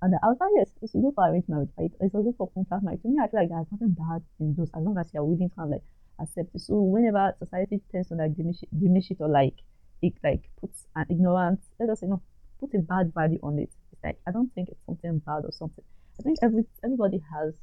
and 0.00 0.14
I 0.22 0.28
was 0.28 0.36
like, 0.40 0.50
yes, 0.54 0.70
it's 0.80 0.92
good 0.92 1.12
for 1.14 1.26
arranged 1.26 1.48
marriage, 1.48 1.70
right? 1.76 1.90
It's 2.00 2.14
also 2.14 2.30
good 2.30 2.36
for 2.38 2.50
contract 2.54 2.84
marriage. 2.84 3.02
To 3.02 3.08
me, 3.08 3.18
I 3.22 3.26
feel 3.28 3.40
like 3.40 3.48
there's 3.48 3.66
nothing 3.72 3.96
bad 3.98 4.22
in 4.38 4.54
those 4.54 4.70
as 4.74 4.82
long 4.82 4.96
as 4.96 5.10
you're 5.12 5.24
willing 5.24 5.50
to 5.50 5.54
kind 5.56 5.66
of 5.66 5.72
like 5.74 5.86
accept 6.20 6.54
it. 6.54 6.60
So 6.60 6.78
whenever 6.80 7.34
society 7.38 7.80
tends 7.90 8.08
to 8.08 8.14
like 8.14 8.36
diminish 8.36 8.62
it, 8.62 8.70
diminish 8.70 9.10
it 9.10 9.18
or 9.20 9.28
like 9.28 9.58
it 10.02 10.14
like 10.22 10.50
puts 10.60 10.86
an 10.94 11.06
ignorance, 11.10 11.66
let 11.80 11.90
us 11.90 12.00
say 12.00 12.06
no, 12.06 12.22
put 12.60 12.74
a 12.74 12.78
bad 12.78 13.12
value 13.12 13.40
on 13.42 13.58
it. 13.58 13.74
It's 13.92 14.02
like 14.04 14.18
I 14.26 14.30
don't 14.30 14.54
think 14.54 14.68
it's 14.68 14.84
something 14.86 15.18
bad 15.18 15.42
or 15.42 15.52
something. 15.52 15.84
I 16.20 16.22
think 16.22 16.38
every 16.42 16.64
everybody 16.84 17.18
has 17.34 17.54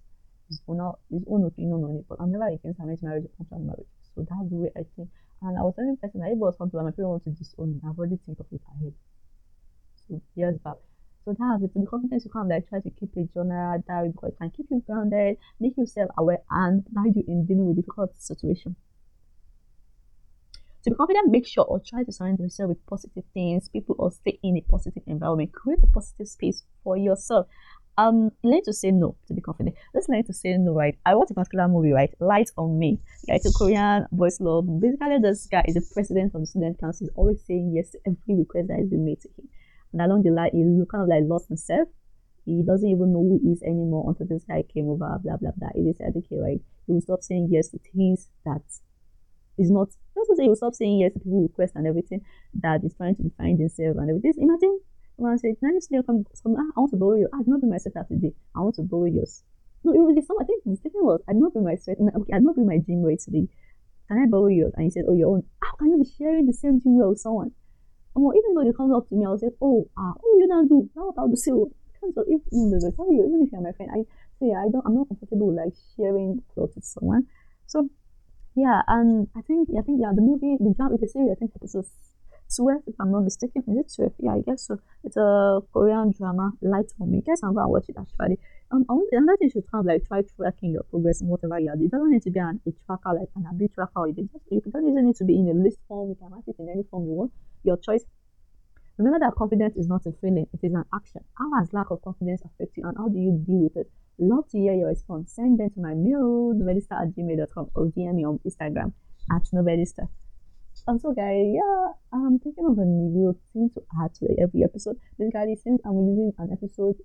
his 0.50 0.62
own 0.68 0.80
his 1.10 1.24
own 1.32 1.46
opinion 1.46 1.84
on 1.84 1.96
it, 2.00 2.06
but 2.10 2.20
I'm 2.20 2.32
never 2.32 2.48
against 2.48 2.80
arranged 2.80 3.04
marriage 3.04 3.26
or 3.26 3.32
contract 3.38 3.64
marriage. 3.64 3.92
So 4.14 4.28
that's 4.28 4.50
the 4.52 4.56
way 4.56 4.72
I 4.76 4.84
think. 4.96 5.10
And 5.42 5.58
I 5.58 5.62
was 5.62 5.76
telling 5.76 5.96
the 5.96 6.04
person 6.04 6.22
that 6.22 6.32
it 6.32 6.38
was 6.38 6.58
something 6.58 6.78
like 6.78 6.92
my 6.92 6.96
parents 6.96 7.24
want 7.24 7.38
to 7.38 7.44
disown 7.44 7.76
me, 7.76 7.82
I've 7.88 7.98
already 8.00 8.20
think 8.26 8.40
of 8.40 8.48
it 8.52 8.62
ahead. 8.76 8.94
So 10.08 10.22
years 10.36 10.58
back. 10.64 10.80
So 11.26 11.36
that's 11.38 11.64
it. 11.64 11.74
To 11.74 11.80
be 11.80 11.86
confident, 11.88 12.24
you 12.24 12.40
of 12.40 12.48
like 12.48 12.70
try 12.70 12.80
to 12.82 12.90
keep 12.92 13.18
a 13.18 13.24
journal 13.34 13.84
diary 13.88 14.10
because 14.10 14.34
it 14.34 14.38
can 14.38 14.52
keep 14.52 14.68
you 14.70 14.84
grounded, 14.86 15.38
make 15.60 15.76
yourself 15.76 16.12
aware, 16.20 16.44
and 16.52 16.86
guide 16.94 17.16
you 17.16 17.24
in 17.28 17.46
dealing 17.48 17.66
with 17.66 17.78
difficult 17.78 18.12
situations. 18.16 18.76
To 20.84 20.92
be 20.92 20.96
confident, 20.96 21.32
make 21.32 21.48
sure 21.48 21.64
or 21.64 21.80
try 21.80 22.04
to 22.04 22.12
surround 22.12 22.38
yourself 22.38 22.70
with 22.70 22.86
positive 22.86 23.24
things, 23.34 23.70
people, 23.70 23.96
or 23.98 24.12
stay 24.12 24.38
in 24.44 24.56
a 24.58 24.62
positive 24.62 25.02
environment. 25.08 25.52
Create 25.52 25.80
a 25.82 25.88
positive 25.88 26.28
space 26.28 26.64
for 26.84 26.96
yourself. 26.96 27.48
Um, 27.98 28.32
learn 28.44 28.62
to 28.66 28.74
say 28.74 28.92
no 28.92 29.16
to 29.28 29.34
be 29.34 29.42
confident. 29.42 29.76
Let's 29.96 30.08
learn 30.08 30.26
to 30.26 30.34
say 30.34 30.56
no, 30.58 30.74
right? 30.74 30.96
I 31.08 31.16
watch 31.16 31.32
a 31.32 31.34
particular 31.34 31.68
movie, 31.68 31.92
right? 31.92 32.14
Light 32.20 32.52
on 32.56 32.78
Me. 32.78 33.00
It's 33.28 33.48
a 33.48 33.52
Korean 33.58 34.06
boys 34.12 34.40
love. 34.40 34.68
Basically, 34.80 35.18
this 35.24 35.48
guy 35.48 35.64
is 35.68 35.74
the 35.74 35.90
president 35.92 36.36
of 36.36 36.42
the 36.42 36.46
student 36.46 36.80
council. 36.80 37.08
He's 37.08 37.16
always 37.16 37.42
saying 37.48 37.72
yes 37.74 37.90
to 37.92 38.00
every 38.06 38.36
request 38.36 38.68
that 38.68 38.78
has 38.78 38.88
been 38.88 39.06
made 39.06 39.22
to 39.22 39.30
him. 39.30 39.50
And 39.96 40.04
along 40.04 40.24
the 40.24 40.32
line, 40.36 40.52
he 40.52 40.60
kind 40.92 41.04
of 41.04 41.08
like 41.08 41.24
lost 41.24 41.48
himself. 41.48 41.88
He 42.44 42.62
doesn't 42.68 42.88
even 42.88 43.16
know 43.16 43.24
who 43.24 43.40
he 43.40 43.56
is 43.56 43.64
anymore 43.64 44.12
until 44.12 44.28
this 44.28 44.44
guy 44.44 44.68
came 44.68 44.92
over, 44.92 45.08
blah, 45.24 45.40
blah, 45.40 45.56
blah. 45.56 45.72
He 45.72 45.88
decided, 45.88 46.20
okay, 46.20 46.36
right, 46.36 46.60
he 46.86 46.92
will 46.92 47.00
stop 47.00 47.24
saying 47.24 47.48
yes 47.50 47.70
to 47.70 47.80
things 47.80 48.28
that 48.44 48.60
is 49.58 49.72
not, 49.72 49.88
let's 50.20 50.28
say 50.36 50.44
he 50.44 50.50
will 50.52 50.60
stop 50.60 50.76
saying 50.76 51.00
yes 51.00 51.14
to 51.14 51.20
people 51.20 51.48
request 51.48 51.80
and 51.80 51.88
everything 51.88 52.20
that 52.60 52.84
is 52.84 52.94
trying 52.94 53.16
to 53.16 53.24
define 53.24 53.56
himself 53.56 53.96
and 53.96 54.12
everything. 54.12 54.36
Imagine 54.44 54.84
someone 55.16 55.40
said, 55.40 55.56
can 55.64 55.72
I 55.72 55.80
just 55.80 55.90
come, 56.06 56.28
come 56.44 56.60
ah, 56.60 56.68
I 56.76 56.80
want 56.84 56.92
to 56.92 56.98
borrow 56.98 57.16
you. 57.16 57.30
Ah, 57.32 57.40
do 57.40 57.48
not 57.48 57.62
be 57.62 57.68
myself 57.68 57.96
that 57.96 58.10
today. 58.12 58.34
I 58.54 58.60
want 58.60 58.76
to 58.76 58.84
borrow 58.84 59.06
yours. 59.06 59.42
No, 59.86 59.94
it 59.94 60.02
was 60.02 60.28
some. 60.28 60.38
I 60.42 60.46
think 60.46 60.64
the 60.66 60.76
statement 60.76 61.06
was, 61.06 61.22
"I 61.30 61.34
did 61.34 61.42
not 61.42 61.54
bring 61.54 61.64
my 61.64 61.76
sweat. 61.76 61.98
Okay, 62.02 62.34
I 62.34 62.38
did 62.42 62.46
not 62.46 62.56
bring 62.56 62.66
my 62.66 62.80
gym 62.80 63.04
weight 63.06 63.22
today. 63.22 63.48
Can 64.08 64.18
I 64.18 64.26
borrow 64.26 64.48
yours?" 64.48 64.74
And 64.76 64.84
he 64.84 64.90
said, 64.90 65.06
"Oh, 65.08 65.14
your 65.14 65.30
own. 65.30 65.44
How 65.62 65.78
can 65.78 65.92
you 65.94 66.02
be 66.02 66.10
sharing 66.10 66.48
the 66.48 66.54
same 66.54 66.82
gym 66.82 66.98
with 66.98 67.20
someone?" 67.20 67.52
Um, 68.16 68.32
even 68.32 68.56
though 68.56 68.74
come 68.74 68.94
up 68.94 69.10
to 69.10 69.16
me, 69.16 69.26
I'll 69.26 69.38
say, 69.38 69.52
"Oh, 69.62 69.88
ah, 69.98 70.14
oh, 70.16 70.38
you 70.40 70.48
don't 70.48 70.68
do. 70.68 70.90
Now 70.96 71.14
I'll 71.18 71.28
do 71.28 71.36
say, 71.36 71.52
oh, 71.52 71.70
so 72.14 72.22
if 72.28 72.42
you 72.52 72.70
know, 72.70 72.80
you, 73.10 73.26
even 73.28 73.44
if 73.46 73.52
you're 73.52 73.62
my 73.62 73.72
friend, 73.74 73.92
I 73.92 74.04
say 74.40 74.54
I 74.54 74.70
don't, 74.70 74.86
I'm 74.86 74.96
not 74.96 75.08
comfortable 75.08 75.54
like 75.54 75.74
sharing 75.96 76.42
clothes 76.54 76.76
with 76.76 76.86
someone. 76.86 77.28
So 77.68 77.90
yeah, 78.56 78.82
and 78.88 79.28
I 79.36 79.42
think 79.42 79.70
I 79.78 79.82
think 79.82 80.00
yeah, 80.02 80.12
the 80.16 80.22
movie, 80.22 80.58
the 80.60 80.74
drama, 80.76 80.98
the 80.98 81.08
series, 81.08 81.32
I 81.32 81.36
think 81.36 81.52
episode 81.56 81.86
12, 82.56 82.82
if 82.88 82.96
I'm 83.00 83.12
not 83.12 83.24
mistaken. 83.24 83.64
Is 83.68 83.78
it 83.78 83.96
12? 83.96 84.14
Yeah, 84.20 84.34
I 84.36 84.42
guess 84.42 84.68
so. 84.68 84.78
It's 85.04 85.18
a 85.18 85.62
Korean 85.74 86.14
drama, 86.16 86.52
Light 86.62 86.92
on 87.02 87.12
Me. 87.12 87.22
Guys, 87.26 87.42
I'm 87.44 87.56
to 87.56 87.68
watch 87.68 87.86
it 87.90 87.96
actually. 88.00 88.38
Um, 88.72 88.86
another 88.90 89.38
thing 89.38 89.52
you 89.54 89.62
should 89.62 89.66
of 89.74 89.86
like 89.86 90.08
try 90.08 90.22
tracking 90.36 90.72
your 90.72 90.84
progress 90.84 91.22
and 91.22 91.30
whatever 91.30 91.60
you 91.60 91.70
are. 91.70 91.76
It 91.76 91.92
doesn't 91.92 92.12
need 92.12 92.24
to 92.24 92.32
be 92.32 92.40
an, 92.40 92.62
a 92.68 92.72
tracker, 92.86 93.18
like 93.18 93.30
an 93.36 93.46
habit 93.46 93.74
tracker, 93.74 94.08
you 94.08 94.14
just, 94.14 94.30
you 94.50 94.62
don't 94.72 94.90
even 94.90 95.06
need 95.08 95.16
to 95.18 95.26
be 95.26 95.36
in 95.36 95.50
a 95.50 95.54
list 95.54 95.78
form. 95.88 96.10
You 96.10 96.16
can 96.16 96.30
write 96.32 96.44
it 96.48 96.56
in 96.60 96.70
any 96.70 96.84
form 96.84 97.06
you 97.06 97.14
want. 97.14 97.32
Your 97.66 97.78
choice. 97.78 98.06
Remember 98.98 99.20
that 99.20 99.36
confidence 99.36 99.76
is 99.76 99.88
not 99.88 100.06
a 100.06 100.14
feeling, 100.22 100.48
it 100.54 100.60
is 100.64 100.74
an 100.74 100.86
action. 100.94 101.22
How 101.38 101.52
has 101.60 101.74
lack 101.74 101.92
of 101.92 102.02
confidence 102.02 102.42
affected 102.46 102.78
you 102.78 102.88
and 102.88 102.98
how 102.98 103.10
do 103.10 103.18
you 103.18 103.44
deal 103.46 103.64
with 103.64 103.76
it? 103.76 103.92
Love 104.18 104.48
to 104.52 104.58
hear 104.58 104.74
your 104.74 104.88
response. 104.88 105.34
Send 105.34 105.60
them 105.60 105.70
to 105.72 105.82
my 105.82 105.94
mail, 105.94 106.54
novelista 106.56 107.02
at 107.02 107.12
gmail.com 107.14 107.72
or 107.76 107.88
DM 107.88 108.16
me 108.16 108.24
on 108.24 108.40
Instagram 108.48 108.94
at 109.32 109.44
novelista. 109.52 110.08
And 110.88 111.02
so, 111.02 111.12
guys, 111.14 111.44
yeah, 111.52 111.92
I'm 112.14 112.40
thinking 112.40 112.66
of 112.68 112.78
a 112.78 112.86
new 112.86 113.36
thing 113.52 113.70
to 113.74 113.82
add 114.02 114.14
to 114.16 114.28
every 114.40 114.64
episode. 114.64 114.98
Basically, 115.18 115.58
since 115.62 115.82
I'm 115.84 115.98
releasing 115.98 116.34
an 116.38 116.52
episode 116.54 116.96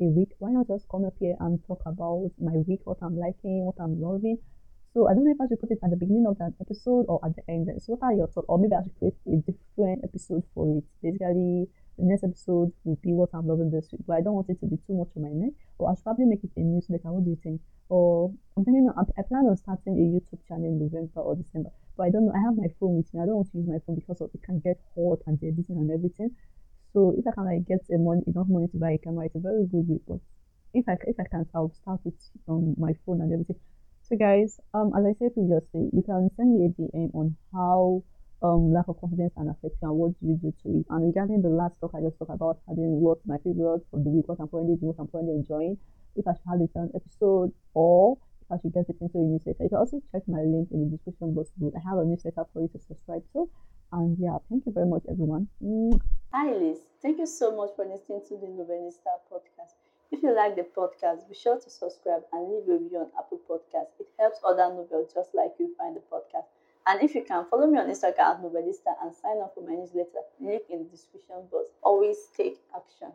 a 0.00 0.04
week, 0.04 0.32
why 0.38 0.50
not 0.50 0.68
just 0.68 0.86
come 0.90 1.04
up 1.04 1.14
here 1.18 1.36
and 1.40 1.58
talk 1.66 1.80
about 1.86 2.30
my 2.38 2.56
week, 2.68 2.80
what 2.84 2.98
I'm 3.02 3.16
liking, 3.18 3.64
what 3.64 3.76
I'm 3.80 4.00
loving. 4.00 4.38
So 4.92 5.06
I 5.06 5.14
don't 5.14 5.22
know 5.24 5.30
if 5.30 5.40
I 5.40 5.46
should 5.46 5.60
put 5.60 5.70
it 5.70 5.78
at 5.84 5.90
the 5.90 5.96
beginning 5.96 6.26
of 6.26 6.38
that 6.38 6.50
episode 6.60 7.06
or 7.06 7.22
at 7.22 7.36
the 7.36 7.46
end. 7.46 7.70
So 7.78 7.94
what 7.94 8.02
are 8.02 8.12
your 8.12 8.26
thoughts? 8.26 8.50
Or 8.50 8.58
maybe 8.58 8.74
I 8.74 8.82
should 8.82 8.98
create 8.98 9.14
a 9.22 9.38
different 9.46 10.02
episode 10.02 10.42
for 10.50 10.66
it. 10.66 10.82
Basically, 10.98 11.70
the 11.94 12.10
next 12.10 12.24
episode 12.26 12.74
will 12.82 12.98
be 12.98 13.14
what 13.14 13.30
I'm 13.30 13.46
loving 13.46 13.70
this 13.70 13.86
week, 13.92 14.02
but 14.02 14.18
I 14.18 14.20
don't 14.20 14.34
want 14.34 14.50
it 14.50 14.58
to 14.58 14.66
be 14.66 14.82
too 14.82 14.98
much 14.98 15.14
on 15.14 15.22
my 15.22 15.30
neck. 15.30 15.54
Or 15.78 15.90
I 15.90 15.94
should 15.94 16.02
probably 16.02 16.26
make 16.26 16.42
it 16.42 16.50
a 16.58 16.60
newsletter. 16.66 17.06
What 17.06 17.22
do 17.22 17.30
you 17.30 17.38
think? 17.38 17.62
Or 17.86 18.34
I'm 18.58 18.64
thinking 18.66 18.90
I 18.90 19.22
plan 19.22 19.46
on 19.46 19.56
starting 19.56 19.94
a 19.94 20.06
YouTube 20.10 20.42
channel 20.50 20.66
in 20.66 20.82
November 20.82 21.22
or 21.22 21.38
December. 21.38 21.70
But 21.94 22.04
I 22.04 22.10
don't 22.10 22.26
know. 22.26 22.34
I 22.34 22.42
have 22.42 22.58
my 22.58 22.66
phone 22.82 22.98
with 22.98 23.14
me. 23.14 23.22
I 23.22 23.30
don't 23.30 23.46
want 23.46 23.52
to 23.54 23.58
use 23.62 23.70
my 23.70 23.78
phone 23.86 23.94
because 23.94 24.18
of, 24.18 24.34
it 24.34 24.42
can 24.42 24.58
get 24.58 24.82
hot 24.98 25.22
and 25.30 25.38
the 25.38 25.54
editing 25.54 25.78
and 25.78 25.90
everything. 25.94 26.34
So 26.90 27.14
if 27.14 27.22
I 27.26 27.30
can 27.30 27.46
like 27.46 27.62
get 27.62 27.86
a 27.94 27.98
money 27.98 28.26
enough 28.26 28.50
money 28.50 28.66
to 28.66 28.78
buy 28.78 28.98
a 28.98 28.98
camera, 28.98 29.30
it's 29.30 29.38
a 29.38 29.38
very 29.38 29.70
good. 29.70 29.86
But 30.02 30.18
if 30.74 30.82
I 30.90 30.98
if 31.06 31.14
I 31.14 31.30
can't, 31.30 31.46
I'll 31.54 31.70
start 31.70 32.02
with 32.02 32.18
on 32.50 32.74
my 32.74 32.90
phone 33.06 33.22
and 33.22 33.30
everything. 33.30 33.62
So 34.10 34.16
guys, 34.16 34.58
um, 34.74 34.90
as 34.98 35.06
I 35.06 35.14
said 35.22 35.34
previously, 35.38 35.86
you 35.94 36.02
can 36.02 36.34
send 36.34 36.58
me 36.58 36.66
a 36.66 36.70
DM 36.74 37.14
on 37.14 37.36
how 37.54 38.02
um 38.42 38.74
lack 38.74 38.88
of 38.88 38.98
confidence 38.98 39.30
and 39.36 39.48
affection 39.48 39.86
and 39.86 39.94
what 39.94 40.18
do 40.18 40.26
you 40.26 40.34
do 40.34 40.50
to 40.50 40.82
it. 40.82 40.86
And 40.90 41.06
regarding 41.06 41.42
the 41.42 41.48
last 41.54 41.78
talk 41.78 41.94
I 41.94 42.02
just 42.02 42.18
talked 42.18 42.34
about 42.34 42.58
having 42.66 42.98
what's 42.98 43.22
my 43.24 43.38
favorite 43.46 43.86
of 43.94 44.02
the 44.02 44.10
week, 44.10 44.26
what 44.26 44.42
I'm 44.42 44.50
currently 44.50 44.74
doing, 44.82 44.90
what 44.90 44.98
I'm 44.98 45.06
currently 45.14 45.38
enjoying. 45.38 45.78
If 46.18 46.26
I 46.26 46.34
should 46.34 46.50
have 46.50 46.58
this 46.58 46.74
episode 46.74 47.54
or 47.78 48.18
if 48.42 48.48
I 48.50 48.58
should 48.58 48.74
get 48.74 48.90
it 48.90 48.98
into 48.98 49.14
a 49.14 49.22
newsletter. 49.22 49.62
You 49.62 49.70
can 49.70 49.78
also 49.78 50.02
check 50.10 50.26
my 50.26 50.42
link 50.42 50.74
in 50.74 50.90
the 50.90 50.98
description 50.98 51.30
box 51.30 51.54
below. 51.54 51.70
I 51.78 51.82
have 51.86 52.02
a 52.02 52.04
newsletter 52.04 52.50
for 52.50 52.66
you 52.66 52.70
to 52.74 52.82
subscribe 52.82 53.22
to. 53.38 53.46
And 53.94 54.18
yeah, 54.18 54.42
thank 54.50 54.66
you 54.66 54.74
very 54.74 54.90
much, 54.90 55.06
everyone. 55.06 55.46
Hi, 56.34 56.50
Liz. 56.50 56.82
Thank 56.98 57.22
you 57.22 57.30
so 57.30 57.54
much 57.54 57.70
for 57.78 57.86
listening 57.86 58.26
to 58.26 58.34
the 58.42 58.50
Novelista 58.50 59.22
podcast. 59.30 59.79
If 60.12 60.24
you 60.24 60.34
like 60.34 60.56
the 60.56 60.62
podcast, 60.62 61.28
be 61.28 61.36
sure 61.36 61.60
to 61.60 61.70
subscribe 61.70 62.22
and 62.32 62.50
leave 62.50 62.68
a 62.68 62.72
review 62.82 62.98
on 62.98 63.10
Apple 63.16 63.40
Podcast. 63.48 63.86
It 64.00 64.08
helps 64.18 64.40
other 64.44 64.66
novels 64.68 65.12
just 65.14 65.32
like 65.34 65.52
you 65.60 65.72
find 65.78 65.94
the 65.94 66.00
podcast. 66.00 66.46
And 66.86 67.00
if 67.00 67.14
you 67.14 67.22
can, 67.22 67.44
follow 67.48 67.68
me 67.68 67.78
on 67.78 67.86
Instagram 67.86 68.18
at 68.18 68.42
Novelista 68.42 68.96
and 69.04 69.14
sign 69.14 69.38
up 69.40 69.54
for 69.54 69.60
my 69.60 69.76
newsletter. 69.76 70.24
Link 70.40 70.62
in 70.68 70.78
the 70.78 70.90
description 70.90 71.36
box. 71.52 71.70
Always 71.82 72.16
take 72.36 72.58
action. 72.74 73.12